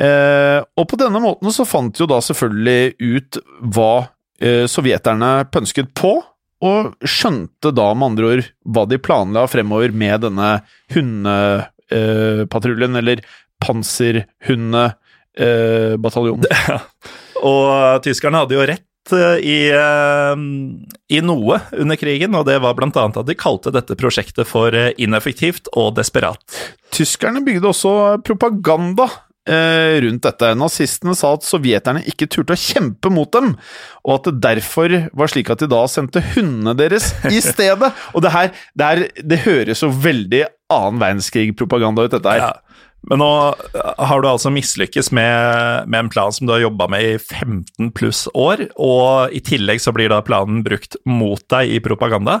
Eh, 0.00 0.60
og 0.78 0.84
på 0.88 0.96
denne 1.00 1.20
måten 1.22 1.52
så 1.52 1.64
fant 1.68 1.94
de 1.94 2.00
jo 2.04 2.08
da 2.08 2.18
selvfølgelig 2.24 2.82
ut 3.02 3.32
hva 3.74 3.94
eh, 4.40 4.66
sovjeterne 4.70 5.30
pønsket 5.52 5.88
på, 5.98 6.12
og 6.58 6.94
skjønte 7.06 7.70
da 7.74 7.94
med 7.94 8.06
andre 8.12 8.26
ord 8.32 8.44
hva 8.66 8.82
de 8.90 8.98
planla 9.02 9.46
fremover 9.50 9.90
med 9.94 10.20
denne 10.24 10.48
hundepatruljen, 10.94 12.94
eh, 12.96 13.00
eller 13.02 13.18
panserhundebataljonen. 13.62 16.44
og 17.52 17.66
tyskerne 18.06 18.38
hadde 18.42 18.56
jo 18.56 18.68
rett 18.72 18.87
eh, 19.16 19.38
i, 19.44 19.58
eh, 19.74 20.34
i 21.14 21.20
noe 21.24 21.60
under 21.76 21.98
krigen, 22.00 22.34
og 22.38 22.46
det 22.48 22.58
var 22.64 22.78
annet 22.78 23.20
at 23.20 23.28
de 23.28 23.38
kalte 23.38 23.72
dette 23.74 23.96
prosjektet 23.98 24.48
for 24.48 24.74
eh, 24.74 24.92
ineffektivt 24.98 25.70
og 25.76 25.94
desperat. 25.98 26.42
Tyskerne 26.94 27.42
bygde 27.46 27.72
også 27.72 27.94
propaganda 28.26 29.08
rundt 29.48 30.26
dette. 30.26 30.48
Nazistene 30.60 31.14
sa 31.16 31.30
at 31.32 31.46
sovjeterne 31.48 32.02
ikke 32.10 32.26
turte 32.28 32.52
å 32.52 32.60
kjempe 32.60 33.08
mot 33.08 33.30
dem, 33.32 33.54
og 34.04 34.18
at 34.18 34.26
det 34.26 34.42
derfor 34.44 34.92
var 35.16 35.32
slik 35.32 35.48
at 35.48 35.62
de 35.64 35.70
da 35.72 35.78
sendte 35.88 36.20
hundene 36.34 36.74
deres 36.76 37.14
i 37.32 37.40
stedet. 37.46 37.88
og 38.12 38.26
det 38.26 38.34
her, 38.34 38.52
det, 38.76 38.90
her, 38.90 39.06
det 39.32 39.38
høres 39.46 39.80
jo 39.80 39.88
veldig 39.88 40.42
annen 40.68 41.00
verdenskrig-propaganda 41.00 42.04
ut, 42.04 42.18
dette 42.18 42.34
her. 42.34 42.44
Ja. 42.44 42.67
Men 43.06 43.20
nå 43.22 43.30
har 43.78 44.22
du 44.22 44.26
altså 44.28 44.50
mislykkes 44.52 45.12
med, 45.14 45.86
med 45.88 46.00
en 46.00 46.10
plan 46.12 46.34
som 46.34 46.48
du 46.48 46.52
har 46.56 46.64
jobba 46.64 46.88
med 46.90 47.04
i 47.06 47.12
15 47.18 47.92
pluss 47.96 48.24
år, 48.34 48.64
og 48.74 49.34
i 49.34 49.42
tillegg 49.44 49.80
så 49.80 49.94
blir 49.94 50.10
da 50.12 50.18
planen 50.26 50.64
brukt 50.66 50.98
mot 51.08 51.44
deg 51.52 51.76
i 51.76 51.82
propaganda. 51.84 52.40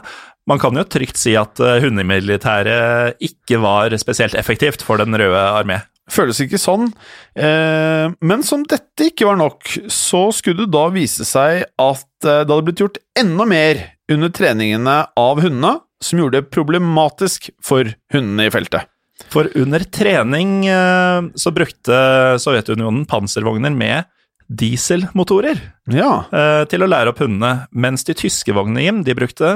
Man 0.50 0.60
kan 0.60 0.76
jo 0.76 0.84
trygt 0.88 1.20
si 1.20 1.36
at 1.38 1.60
uh, 1.62 1.78
hundemilitæret 1.84 3.20
ikke 3.22 3.60
var 3.62 3.94
spesielt 4.00 4.36
effektivt 4.38 4.84
for 4.84 5.00
Den 5.00 5.16
røde 5.16 5.44
armé. 5.52 5.82
Føles 6.08 6.40
ikke 6.40 6.60
sånn. 6.60 6.88
Eh, 7.36 8.08
men 8.24 8.44
som 8.46 8.62
dette 8.64 9.10
ikke 9.10 9.26
var 9.28 9.36
nok, 9.40 9.74
så 9.92 10.28
skulle 10.32 10.64
det 10.64 10.72
da 10.72 10.86
vise 10.94 11.26
seg 11.28 11.66
at 11.68 12.24
eh, 12.24 12.44
det 12.46 12.48
hadde 12.48 12.64
blitt 12.64 12.80
gjort 12.80 13.00
enda 13.18 13.44
mer 13.48 13.82
under 14.08 14.32
treningene 14.32 14.96
av 15.20 15.42
hundene, 15.44 15.74
som 16.00 16.22
gjorde 16.22 16.40
det 16.40 16.54
problematisk 16.54 17.50
for 17.60 17.92
hundene 18.14 18.48
i 18.48 18.54
feltet. 18.54 18.88
For 19.32 19.48
under 19.58 19.82
trening 19.84 20.66
eh, 20.70 21.22
så 21.34 21.50
brukte 21.54 21.96
Sovjetunionen 22.40 23.02
panservogner 23.10 23.74
med 23.74 24.06
dieselmotorer 24.48 25.58
Ja. 25.92 26.24
eh, 26.32 26.62
til 26.70 26.80
å 26.84 26.88
lære 26.88 27.10
opp 27.12 27.18
hundene, 27.20 27.66
mens 27.72 28.06
de 28.08 28.14
tyske 28.16 28.54
vognene, 28.56 28.84
Jim, 28.86 29.02
de 29.04 29.14
brukte 29.18 29.50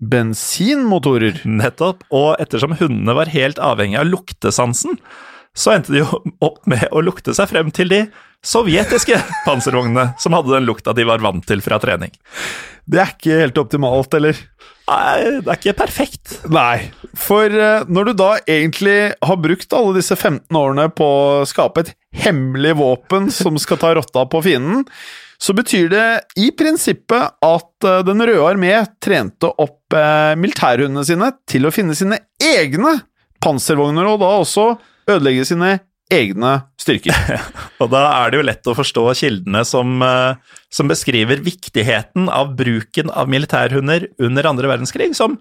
Bensinmotorer. 0.00 1.40
nettopp, 1.44 2.04
og 2.10 2.36
ettersom 2.40 2.76
hundene 2.78 3.14
var 3.16 3.32
helt 3.32 3.58
avhengig 3.58 3.98
av 4.00 4.06
luktesansen, 4.08 4.98
så 5.56 5.74
endte 5.74 5.94
de 5.94 6.02
jo 6.02 6.20
opp 6.44 6.66
med 6.70 6.86
å 6.94 7.02
lukte 7.04 7.34
seg 7.36 7.50
frem 7.50 7.70
til 7.74 7.90
de 7.92 8.00
sovjetiske 8.46 9.18
panservognene, 9.46 10.14
som 10.20 10.36
hadde 10.36 10.54
den 10.54 10.68
lukta 10.68 10.94
de 10.96 11.06
var 11.08 11.22
vant 11.24 11.44
til 11.46 11.62
fra 11.64 11.80
trening. 11.82 12.12
Det 12.90 13.00
er 13.02 13.14
ikke 13.14 13.40
helt 13.42 13.58
optimalt, 13.60 14.14
eller? 14.16 14.38
Nei, 14.90 15.40
det 15.44 15.50
er 15.52 15.58
ikke 15.58 15.76
perfekt. 15.78 16.32
Nei, 16.50 16.90
for 17.14 17.46
eh, 17.46 17.86
når 17.86 18.10
du 18.10 18.12
da 18.18 18.30
egentlig 18.42 19.12
har 19.22 19.40
brukt 19.42 19.76
alle 19.76 19.98
disse 20.00 20.16
15 20.16 20.56
årene 20.58 20.88
på 20.90 21.06
å 21.06 21.48
skape 21.48 21.84
et 21.84 21.92
hemmelig 22.24 22.74
våpen 22.80 23.30
som 23.40 23.58
skal 23.60 23.80
ta 23.82 23.92
rotta 23.98 24.24
på 24.30 24.42
fienden, 24.46 24.86
så 25.40 25.54
betyr 25.56 25.86
det 25.88 26.06
i 26.36 26.50
prinsippet 26.52 27.38
at 27.46 27.86
eh, 27.86 28.02
Den 28.08 28.20
røde 28.20 28.48
armé 28.48 28.74
trente 29.02 29.48
opp 29.48 29.94
eh, 29.96 30.34
militærhundene 30.40 31.06
sine 31.06 31.30
til 31.48 31.68
å 31.68 31.74
finne 31.74 31.96
sine 31.96 32.18
egne 32.42 32.98
panservogner, 33.40 34.08
og 34.10 34.20
da 34.20 34.34
også 34.42 34.66
ødelegge 35.08 35.46
sine 35.48 35.78
egne 36.10 36.56
styrker. 36.80 37.14
Og 37.82 37.90
da 37.92 38.00
er 38.24 38.32
det 38.32 38.40
jo 38.40 38.46
lett 38.48 38.66
å 38.66 38.74
forstå 38.74 39.04
kildene 39.20 39.62
som, 39.68 40.00
eh, 40.02 40.34
som 40.74 40.90
beskriver 40.90 41.38
viktigheten 41.46 42.26
av 42.28 42.56
bruken 42.58 43.12
av 43.14 43.30
militærhunder 43.30 44.08
under 44.18 44.48
andre 44.50 44.72
verdenskrig 44.72 45.12
som 45.14 45.38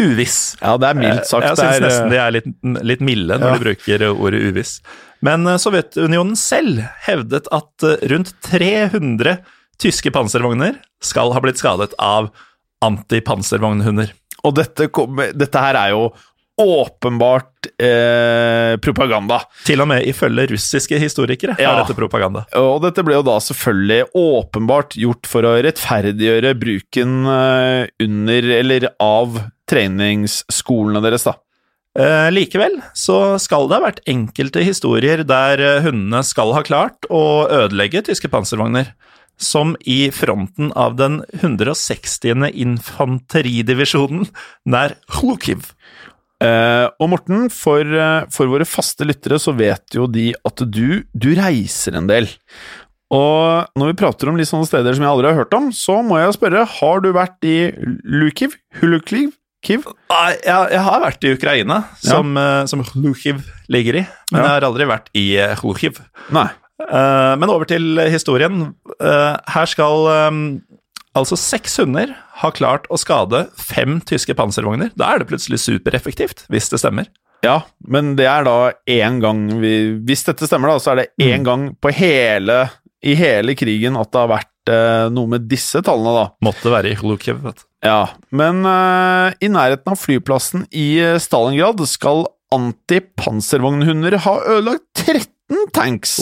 uviss. 0.00 0.56
Ja, 0.60 0.76
det 0.80 0.88
er 0.90 0.98
mildt 1.00 1.26
sagt. 1.28 1.46
Jeg 1.46 1.56
jeg 1.56 1.62
syns 1.62 1.82
nesten 1.86 2.12
de 2.12 2.20
er 2.20 2.30
litt, 2.36 2.46
litt 2.92 3.02
milde 3.04 3.36
når 3.40 3.48
Ja. 3.50 3.56
de 3.56 3.64
bruker 3.66 4.04
ordet 4.12 4.40
uviss. 4.52 4.76
Men 5.24 5.46
eh, 5.46 5.56
Sovjetunionen 5.62 6.36
selv 6.36 6.84
hevdet 7.06 7.48
at 7.52 7.88
eh, 7.88 7.96
rundt 8.12 8.34
300 8.50 9.38
tyske 9.82 10.12
panservogner 10.14 10.76
skal 11.02 11.32
ha 11.34 11.40
blitt 11.42 11.58
skadet 11.58 11.94
av 11.98 12.28
antipanservognhunder. 12.84 14.12
Og 14.46 14.56
dette, 14.58 14.88
kom, 14.94 15.16
dette 15.38 15.62
her 15.62 15.78
er 15.78 15.92
jo 15.94 16.08
åpenbart 16.60 17.66
eh, 17.80 18.76
propaganda. 18.84 19.38
Til 19.66 19.80
og 19.82 19.88
med 19.88 20.04
ifølge 20.06 20.48
russiske 20.52 20.98
historikere 21.00 21.56
Ja. 21.58 21.72
er 21.72 21.82
dette 21.82 21.96
propaganda. 21.96 22.44
Og 22.60 22.82
dette 22.84 23.02
ble 23.06 23.16
jo 23.16 23.22
da 23.26 23.38
selvfølgelig 23.40 24.10
åpenbart 24.14 24.96
gjort 25.00 25.26
for 25.30 25.48
å 25.48 25.54
rettferdiggjøre 25.64 26.52
bruken 26.60 27.14
eh, 27.26 27.86
under 28.04 28.50
eller 28.58 28.88
av 29.00 29.40
treningsskolene 29.70 31.02
deres, 31.04 31.24
da. 31.24 31.36
Eh, 31.98 32.30
likevel 32.32 32.78
så 32.96 33.38
skal 33.42 33.66
det 33.68 33.76
ha 33.76 33.84
vært 33.84 34.04
enkelte 34.08 34.62
historier 34.64 35.24
der 35.28 35.60
eh, 35.60 35.80
hundene 35.84 36.22
skal 36.24 36.54
ha 36.56 36.62
klart 36.64 37.04
å 37.12 37.48
ødelegge 37.52 38.04
tyske 38.06 38.30
panservogner, 38.32 38.94
som 39.42 39.74
i 39.88 40.06
fronten 40.14 40.70
av 40.78 40.96
den 41.00 41.20
160. 41.40 42.46
infanteridivisjonen 42.52 44.28
nær 44.68 44.94
Khukiv. 45.10 45.72
Eh, 46.42 46.86
og 46.98 47.10
Morten, 47.12 47.46
for, 47.54 47.80
eh, 47.86 48.24
for 48.34 48.50
våre 48.50 48.66
faste 48.68 49.06
lyttere 49.06 49.38
så 49.42 49.54
vet 49.54 49.94
jo 49.94 50.08
de 50.10 50.30
at 50.34 50.64
du, 50.66 51.02
du 51.14 51.28
reiser 51.38 51.98
en 51.98 52.08
del. 52.10 52.26
Og 53.12 53.68
når 53.76 53.92
vi 53.92 53.98
prater 54.00 54.30
om 54.30 54.38
litt 54.40 54.48
sånne 54.48 54.66
steder 54.66 54.96
som 54.96 55.04
jeg 55.04 55.12
aldri 55.12 55.28
har 55.30 55.38
hørt 55.42 55.54
om, 55.54 55.68
så 55.76 55.98
må 56.06 56.18
jeg 56.18 56.34
spørre, 56.38 56.64
har 56.78 57.02
du 57.04 57.10
vært 57.14 57.44
i 57.44 57.56
Lukiv? 58.08 58.56
Hulukliv? 58.80 59.34
Kiv? 59.62 59.84
Jeg, 60.10 60.40
jeg 60.42 60.80
har 60.82 61.02
vært 61.04 61.22
i 61.22 61.34
Ukraina, 61.36 61.76
som, 62.02 62.32
ja. 62.34 62.64
som 62.66 62.80
Khukiv 62.82 63.44
ligger 63.70 64.00
i, 64.00 64.02
men 64.32 64.40
Ja. 64.40 64.46
jeg 64.48 64.54
har 64.56 64.66
aldri 64.66 64.88
vært 64.90 65.12
i 65.14 65.26
Lukiv. 65.62 66.00
Nei. 66.34 66.48
Eh, 66.82 67.34
men 67.38 67.52
over 67.52 67.68
til 67.70 68.00
historien. 68.10 68.72
Eh, 68.98 69.36
her 69.54 69.68
skal 69.70 70.08
eh, 70.10 70.40
altså 71.18 71.38
seks 71.38 71.78
hunder 71.80 72.14
har 72.42 72.54
klart 72.56 72.86
å 72.92 72.98
skade 73.00 73.46
fem 73.58 74.00
tyske 74.08 74.36
panservogner. 74.38 74.92
Da 74.98 75.12
er 75.12 75.22
det 75.22 75.30
plutselig 75.30 75.60
supereffektivt, 75.64 76.46
hvis 76.52 76.70
det 76.72 76.80
stemmer. 76.82 77.10
Ja, 77.42 77.64
men 77.90 78.14
det 78.18 78.28
er 78.30 78.44
da 78.46 78.56
én 78.86 79.16
gang 79.18 79.48
vi 79.58 79.98
Hvis 80.06 80.22
dette 80.28 80.46
stemmer, 80.46 80.70
da, 80.70 80.78
så 80.78 80.92
er 80.92 81.00
det 81.00 81.26
én 81.26 81.42
gang 81.42 81.72
på 81.82 81.90
hele 81.90 82.68
i 83.02 83.16
hele 83.18 83.56
krigen 83.58 83.96
at 83.98 84.12
det 84.14 84.20
har 84.20 84.30
vært 84.30 84.70
eh, 84.70 85.08
noe 85.10 85.30
med 85.32 85.48
disse 85.50 85.82
tallene, 85.82 86.12
da. 86.20 86.26
Måtte 86.46 86.70
være 86.70 86.92
i 86.92 86.98
Khukiv, 87.00 87.40
vet 87.42 87.58
du. 87.58 87.66
Ja, 87.82 88.12
men 88.30 88.62
eh, 88.62 89.34
i 89.42 89.50
nærheten 89.50 89.90
av 89.90 89.98
flyplassen 89.98 90.68
i 90.70 90.86
eh, 91.02 91.18
Stalingrad 91.18 91.82
skal 91.90 92.28
antipanservognhunder 92.54 94.20
ha 94.22 94.36
ødelagt 94.54 94.86
13 95.02 95.66
tanks. 95.74 96.14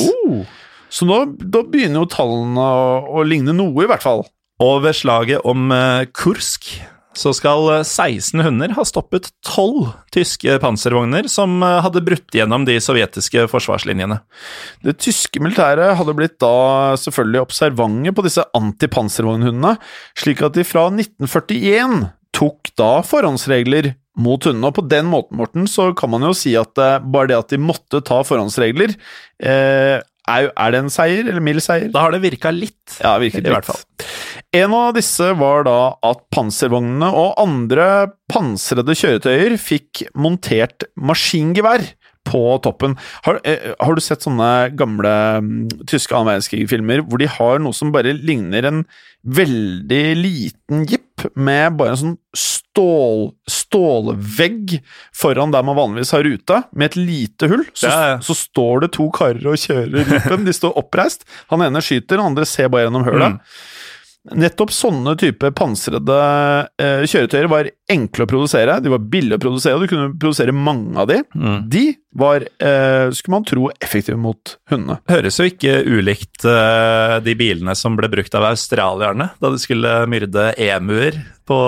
Så 0.90 1.06
nå, 1.06 1.20
da 1.36 1.62
begynner 1.68 2.00
jo 2.00 2.10
tallene 2.10 2.64
å, 2.64 3.20
å 3.20 3.26
ligne 3.28 3.52
noe, 3.52 3.84
i 3.84 3.90
hvert 3.90 4.06
fall. 4.08 4.24
Og 4.60 4.82
ved 4.84 4.96
slaget 4.98 5.44
om 5.48 5.70
eh, 5.74 6.06
Kursk 6.16 6.74
så 7.16 7.32
skal 7.34 7.66
eh, 7.74 7.86
16 7.86 8.42
hunder 8.44 8.74
ha 8.76 8.84
stoppet 8.86 9.30
12 9.48 9.88
tyske 10.14 10.58
panservogner 10.62 11.26
som 11.32 11.58
eh, 11.66 11.78
hadde 11.84 12.02
brutt 12.06 12.36
gjennom 12.36 12.66
de 12.68 12.76
sovjetiske 12.82 13.46
forsvarslinjene. 13.50 14.20
Det 14.86 14.96
tyske 15.02 15.42
militæret 15.42 15.96
hadde 15.98 16.16
blitt 16.16 16.38
da 16.42 16.96
selvfølgelig 17.00 17.42
observante 17.46 18.14
på 18.16 18.26
disse 18.26 18.44
antipanservognhundene, 18.56 19.74
slik 20.18 20.44
at 20.46 20.58
de 20.58 20.66
fra 20.66 20.86
1941 20.92 22.10
tok 22.36 22.70
da 22.78 22.92
forhåndsregler 23.06 23.94
mot 24.20 24.44
hundene. 24.46 24.70
Og 24.70 24.76
på 24.78 24.86
den 24.90 25.08
måten, 25.10 25.38
Morten, 25.40 25.66
så 25.70 25.90
kan 25.96 26.12
man 26.12 26.24
jo 26.28 26.34
si 26.36 26.54
at 26.58 26.78
eh, 26.78 27.00
bare 27.02 27.32
det 27.32 27.40
at 27.40 27.52
de 27.56 27.60
måtte 27.62 28.04
ta 28.06 28.22
forhåndsregler, 28.26 28.94
eh, 29.42 29.98
er, 30.30 30.50
er 30.54 30.72
det 30.72 30.84
en 30.84 30.92
seier, 30.92 31.24
eller 31.26 31.42
mild 31.42 31.62
seier? 31.64 31.88
Da 31.90 32.04
har 32.04 32.14
det 32.14 32.22
virka 32.22 32.52
litt. 32.54 33.00
Ja, 33.00 33.16
virket 33.18 33.42
I 33.42 33.48
litt. 33.48 33.54
hvert 33.56 33.66
fall. 33.66 33.80
En 34.56 34.72
av 34.74 34.96
disse 34.96 35.28
var 35.38 35.62
da 35.68 35.78
at 36.02 36.24
panservognene 36.34 37.06
og 37.14 37.38
andre 37.38 37.86
pansrede 38.30 38.96
kjøretøyer 38.98 39.54
fikk 39.62 40.08
montert 40.18 40.88
maskingevær 40.98 41.84
på 42.26 42.40
toppen. 42.62 42.96
Har, 43.24 43.38
eh, 43.44 43.72
har 43.80 43.94
du 43.94 44.00
sett 44.02 44.26
sånne 44.26 44.74
gamle 44.76 45.12
mm, 45.40 45.86
tyske 45.88 46.12
annen 46.14 46.34
verdenskrig-filmer 46.34 47.04
hvor 47.06 47.22
de 47.22 47.30
har 47.30 47.62
noe 47.62 47.76
som 47.76 47.92
bare 47.94 48.12
ligner 48.12 48.66
en 48.68 48.82
veldig 49.24 50.04
liten 50.18 50.84
jeep 50.90 51.24
med 51.36 51.78
bare 51.78 51.94
en 51.94 52.00
sånn 52.02 52.18
stål, 52.36 53.30
stålvegg 53.50 54.78
foran 55.16 55.52
der 55.54 55.64
man 55.66 55.78
vanligvis 55.78 56.12
har 56.16 56.24
rute, 56.26 56.62
med 56.72 56.90
et 56.90 57.00
lite 57.00 57.48
hull. 57.50 57.64
Så, 57.72 57.88
Ja, 57.88 57.98
ja. 58.14 58.20
så 58.24 58.36
står 58.36 58.86
det 58.86 58.92
to 58.98 59.10
karer 59.14 59.46
og 59.50 59.60
kjører 59.60 60.04
jeepen. 60.04 60.46
De 60.48 60.54
står 60.56 60.76
oppreist. 60.80 61.26
Han 61.52 61.62
ene 61.66 61.82
skyter, 61.84 62.18
den 62.18 62.32
andre 62.32 62.48
ser 62.48 62.68
bare 62.72 62.88
gjennom 62.88 63.06
hølet. 63.08 63.36
Mm. 63.36 63.78
Nettopp 64.36 64.72
sånne 64.76 65.14
type 65.16 65.48
pansrede 65.56 66.16
eh, 66.76 67.06
kjøretøyer 67.08 67.46
var 67.48 67.70
enkle 67.90 68.26
å 68.26 68.30
produsere, 68.30 68.78
de 68.82 68.92
var 68.92 69.02
billige 69.12 69.38
å 69.38 69.42
produsere, 69.42 69.76
og 69.76 69.84
du 69.84 69.90
kunne 69.90 70.12
produsere 70.20 70.54
mange 70.54 70.96
av 71.00 71.08
de. 71.10 71.20
Mm. 71.34 71.58
De 71.70 71.84
var, 72.20 72.42
eh, 72.42 73.10
skulle 73.14 73.36
man 73.36 73.44
tro, 73.46 73.68
effektive 73.80 74.18
mot 74.18 74.56
hundene. 74.70 74.98
Høres 75.10 75.38
jo 75.38 75.46
ikke 75.50 75.76
ulikt 75.86 76.44
eh, 76.48 77.18
de 77.24 77.34
bilene 77.38 77.74
som 77.78 77.98
ble 77.98 78.10
brukt 78.10 78.34
av 78.34 78.48
australierne 78.50 79.30
da 79.38 79.52
de 79.52 79.60
skulle 79.62 79.92
myrde 80.10 80.50
emuer 80.58 81.20
på, 81.50 81.58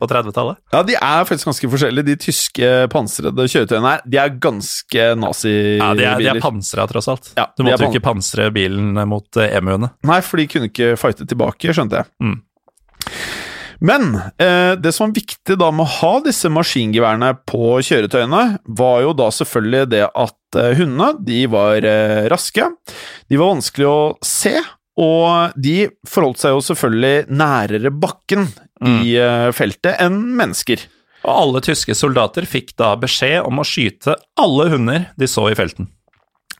på 0.00 0.08
30-tallet. 0.08 0.60
Ja, 0.74 0.82
de 0.84 0.96
er 0.96 1.28
faktisk 1.28 1.48
ganske 1.50 1.70
forskjellige. 1.72 2.08
De 2.10 2.16
tyske 2.20 2.70
pansrede 2.92 3.48
kjøretøyene 3.48 3.94
her, 3.94 4.04
de 4.04 4.20
er 4.20 4.34
ganske 4.42 5.08
nazibiler. 5.20 5.80
Ja, 5.80 5.94
De 5.96 6.08
er, 6.08 6.20
de 6.20 6.30
er 6.34 6.44
pansra, 6.44 6.86
tross 6.90 7.08
alt. 7.12 7.32
Ja, 7.38 7.48
du 7.56 7.64
måtte 7.64 7.84
jo 7.84 7.92
ikke 7.94 8.04
pansre 8.10 8.50
bilen 8.54 8.92
mot 9.08 9.40
eh, 9.40 9.56
emuene. 9.60 9.92
Nei, 10.08 10.20
for 10.24 10.40
de 10.40 10.48
kunne 10.52 10.72
ikke 10.72 10.94
fighte 11.00 11.28
tilbake, 11.28 11.72
skjønte 11.76 12.02
jeg. 12.02 12.12
Mm. 12.24 12.38
Men 13.80 14.14
eh, 14.36 14.74
det 14.76 14.92
som 14.92 15.08
var 15.08 15.16
viktig 15.16 15.56
da 15.60 15.70
med 15.72 15.86
å 15.86 15.94
ha 16.00 16.12
disse 16.24 16.50
maskingeværene 16.52 17.32
på 17.48 17.78
kjøretøyene, 17.86 18.42
var 18.76 18.98
jo 19.06 19.14
da 19.16 19.30
selvfølgelig 19.32 19.86
det 19.94 20.02
at 20.08 20.58
eh, 20.60 20.74
hundene 20.76 21.14
de 21.24 21.40
var 21.50 21.86
eh, 21.88 22.26
raske, 22.32 22.68
de 23.30 23.40
var 23.40 23.54
vanskelig 23.54 23.88
å 23.88 24.00
se, 24.26 24.54
og 25.00 25.56
de 25.56 25.76
forholdt 26.08 26.42
seg 26.42 26.52
jo 26.52 26.64
selvfølgelig 26.66 27.38
nærere 27.40 27.92
bakken 27.94 28.50
i 28.84 29.14
eh, 29.16 29.48
feltet 29.56 29.96
enn 30.02 30.20
mennesker. 30.36 30.84
Og 31.24 31.32
alle 31.32 31.64
tyske 31.64 31.96
soldater 31.96 32.46
fikk 32.48 32.74
da 32.80 32.94
beskjed 33.00 33.44
om 33.44 33.60
å 33.60 33.66
skyte 33.66 34.16
alle 34.40 34.68
hunder 34.72 35.08
de 35.20 35.28
så 35.28 35.50
i 35.50 35.56
felten. 35.56 35.88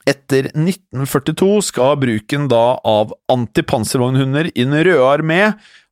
Etter 0.08 0.48
1942 0.54 1.60
skal 1.68 1.98
bruken 2.00 2.48
da 2.48 2.80
av 2.88 3.12
antipanservognhunder 3.32 4.48
i 4.54 4.64
Den 4.64 4.78
røde 4.80 5.04
armé 5.04 5.40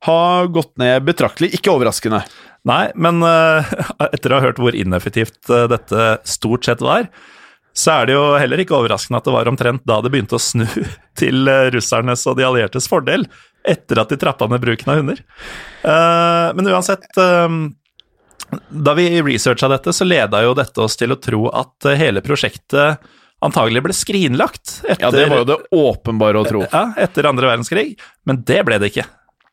ha 0.07 0.21
gått 0.49 0.73
ned 0.81 1.05
betraktelig, 1.05 1.53
ikke 1.59 1.75
overraskende. 1.75 2.23
Nei, 2.68 2.88
men 2.97 3.21
eh, 3.27 3.73
etter 4.12 4.33
å 4.33 4.38
ha 4.38 4.47
hørt 4.49 4.61
hvor 4.62 4.77
ineffektivt 4.77 5.51
eh, 5.53 5.66
dette 5.71 6.09
stort 6.29 6.64
sett 6.68 6.85
var, 6.85 7.11
så 7.77 7.99
er 8.01 8.09
det 8.09 8.16
jo 8.16 8.23
heller 8.40 8.62
ikke 8.62 8.79
overraskende 8.79 9.21
at 9.21 9.29
det 9.29 9.35
var 9.35 9.51
omtrent 9.51 9.85
da 9.87 10.01
det 10.03 10.11
begynte 10.14 10.38
å 10.38 10.42
snu 10.42 10.64
til 11.21 11.51
eh, 11.51 11.68
russernes 11.75 12.25
og 12.31 12.38
de 12.38 12.49
alliertes 12.49 12.88
fordel, 12.90 13.27
etter 13.68 14.01
at 14.01 14.14
de 14.14 14.18
trappa 14.21 14.49
ned 14.49 14.62
bruken 14.62 14.88
av 14.88 15.01
hunder. 15.03 15.18
Men 15.83 16.68
uansett 16.71 17.11
Da 17.18 18.92
vi 18.97 19.05
researcha 19.21 19.68
dette, 19.68 19.92
så 19.92 20.07
leda 20.07 20.40
jo 20.47 20.55
dette 20.57 20.81
oss 20.81 20.97
til 20.97 21.12
å 21.12 21.18
tro 21.21 21.51
at 21.53 21.88
hele 22.01 22.23
prosjektet 22.25 23.03
antagelig 23.44 23.85
ble 23.87 23.94
skrinlagt 23.96 24.81
etter, 24.85 25.05
Ja, 25.05 25.12
det 25.14 25.29
var 25.31 25.42
jo 25.42 25.48
det 25.53 25.59
åpenbare 25.74 26.40
å 26.40 26.48
tro. 26.48 26.64
ja, 26.66 26.85
etter 26.98 27.29
andre 27.31 27.53
verdenskrig, 27.53 27.94
men 28.29 28.42
det 28.48 28.61
ble 28.66 28.81
det 28.83 28.92
ikke. 28.92 29.07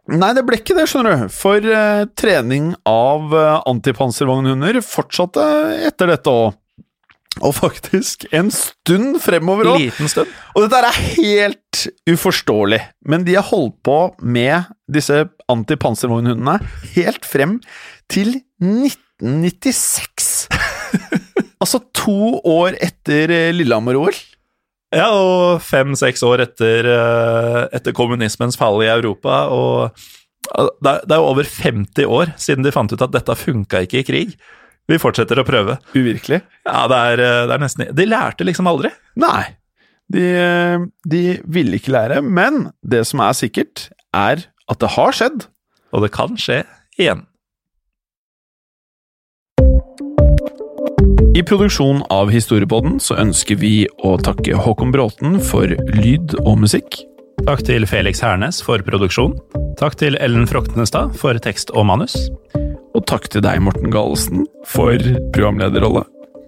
Nei, 0.06 0.34
det 0.38 0.44
ble 0.46 0.60
ikke 0.60 0.76
det, 0.78 0.86
skjønner 0.90 1.24
du. 1.26 1.32
For 1.34 1.66
eh, 1.66 2.04
trening 2.18 2.76
av 2.86 3.32
uh, 3.34 3.64
antipanservognhunder 3.66 4.78
fortsatte 4.86 5.42
etter 5.88 6.14
dette 6.14 6.30
òg. 6.30 6.54
Og 7.44 7.52
faktisk 7.58 8.28
en 8.32 8.52
stund 8.54 9.18
fremover 9.24 9.74
òg. 9.74 9.82
Liten 9.82 10.08
stund. 10.12 10.30
Og 10.56 10.64
dette 10.64 10.78
er 10.88 11.00
helt 11.18 11.88
uforståelig, 12.08 12.80
men 13.10 13.26
de 13.28 13.36
har 13.36 13.50
holdt 13.50 13.76
på 13.84 13.98
med 14.22 14.70
disse 14.88 15.26
antipanservognhundene 15.52 16.60
helt 16.96 17.26
frem 17.28 17.58
til 18.12 18.38
1996. 18.62 20.45
altså 21.64 21.82
to 21.96 22.40
år 22.42 22.78
etter 22.84 23.32
eh, 23.34 23.52
Lillehammer-OL. 23.56 24.18
Ja, 24.96 25.10
og 25.12 25.64
fem-seks 25.66 26.24
år 26.24 26.46
etter, 26.46 26.88
eh, 26.88 27.62
etter 27.76 27.96
kommunismens 27.96 28.58
fall 28.60 28.80
i 28.86 28.92
Europa, 28.92 29.46
og 29.52 29.96
det 30.46 30.92
er, 30.92 31.02
er 31.10 31.18
jo 31.18 31.32
over 31.32 31.48
50 31.50 32.06
år 32.06 32.36
siden 32.40 32.66
de 32.66 32.74
fant 32.74 32.92
ut 32.94 33.02
at 33.02 33.16
dette 33.16 33.38
funka 33.40 33.82
ikke 33.86 34.04
i 34.04 34.08
krig. 34.08 34.36
Vi 34.86 35.00
fortsetter 35.02 35.42
å 35.42 35.46
prøve. 35.48 35.80
Uvirkelig. 35.98 36.44
Ja, 36.68 36.86
det 36.92 37.02
er, 37.12 37.24
eh, 37.26 37.44
det 37.50 37.58
er 37.58 37.64
nesten 37.64 37.88
De 37.98 38.08
lærte 38.08 38.48
liksom 38.48 38.70
aldri. 38.70 38.94
Nei, 39.20 39.56
de, 40.14 40.26
de 41.10 41.24
ville 41.50 41.80
ikke 41.80 41.96
lære, 41.96 42.22
men 42.22 42.70
det 42.86 43.06
som 43.10 43.24
er 43.26 43.38
sikkert, 43.38 43.90
er 44.16 44.46
at 44.70 44.82
det 44.82 44.94
har 44.96 45.16
skjedd. 45.18 45.48
Og 45.96 46.06
det 46.06 46.14
kan 46.16 46.38
skje 46.40 46.64
igjen. 47.00 47.26
I 51.36 51.44
produksjonen 51.44 52.04
av 52.10 52.30
Historiepodden 52.32 53.00
så 53.04 53.18
ønsker 53.20 53.60
vi 53.60 53.86
å 54.08 54.16
takke 54.24 54.56
Håkon 54.56 54.94
Bråten 54.96 55.38
for 55.44 55.68
lyd 55.96 56.36
og 56.46 56.62
musikk. 56.64 57.02
Takk 57.46 57.66
til 57.68 57.84
Felix 57.90 58.22
Hernes 58.24 58.62
for 58.64 58.80
produksjon. 58.88 59.36
Takk 59.80 59.98
til 60.00 60.16
Ellen 60.24 60.48
Froktenestad 60.48 61.16
for 61.20 61.38
tekst 61.44 61.74
og 61.76 61.88
manus. 61.92 62.16
Og 62.96 63.04
takk 63.12 63.28
til 63.32 63.44
deg, 63.44 63.60
Morten 63.64 63.92
Galesen, 63.92 64.46
for 64.64 64.96
programlederrolle. 65.36 66.06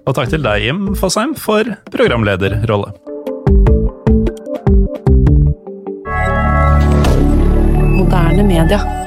Og 0.08 0.15
takk 0.15 0.32
til 0.32 0.45
deg, 0.45 0.63
Jim 0.63 0.93
Fosheim, 0.95 1.36
for 1.36 1.67
programlederrolle. 1.91 2.93
Moderne 7.99 8.47
media. 8.47 9.07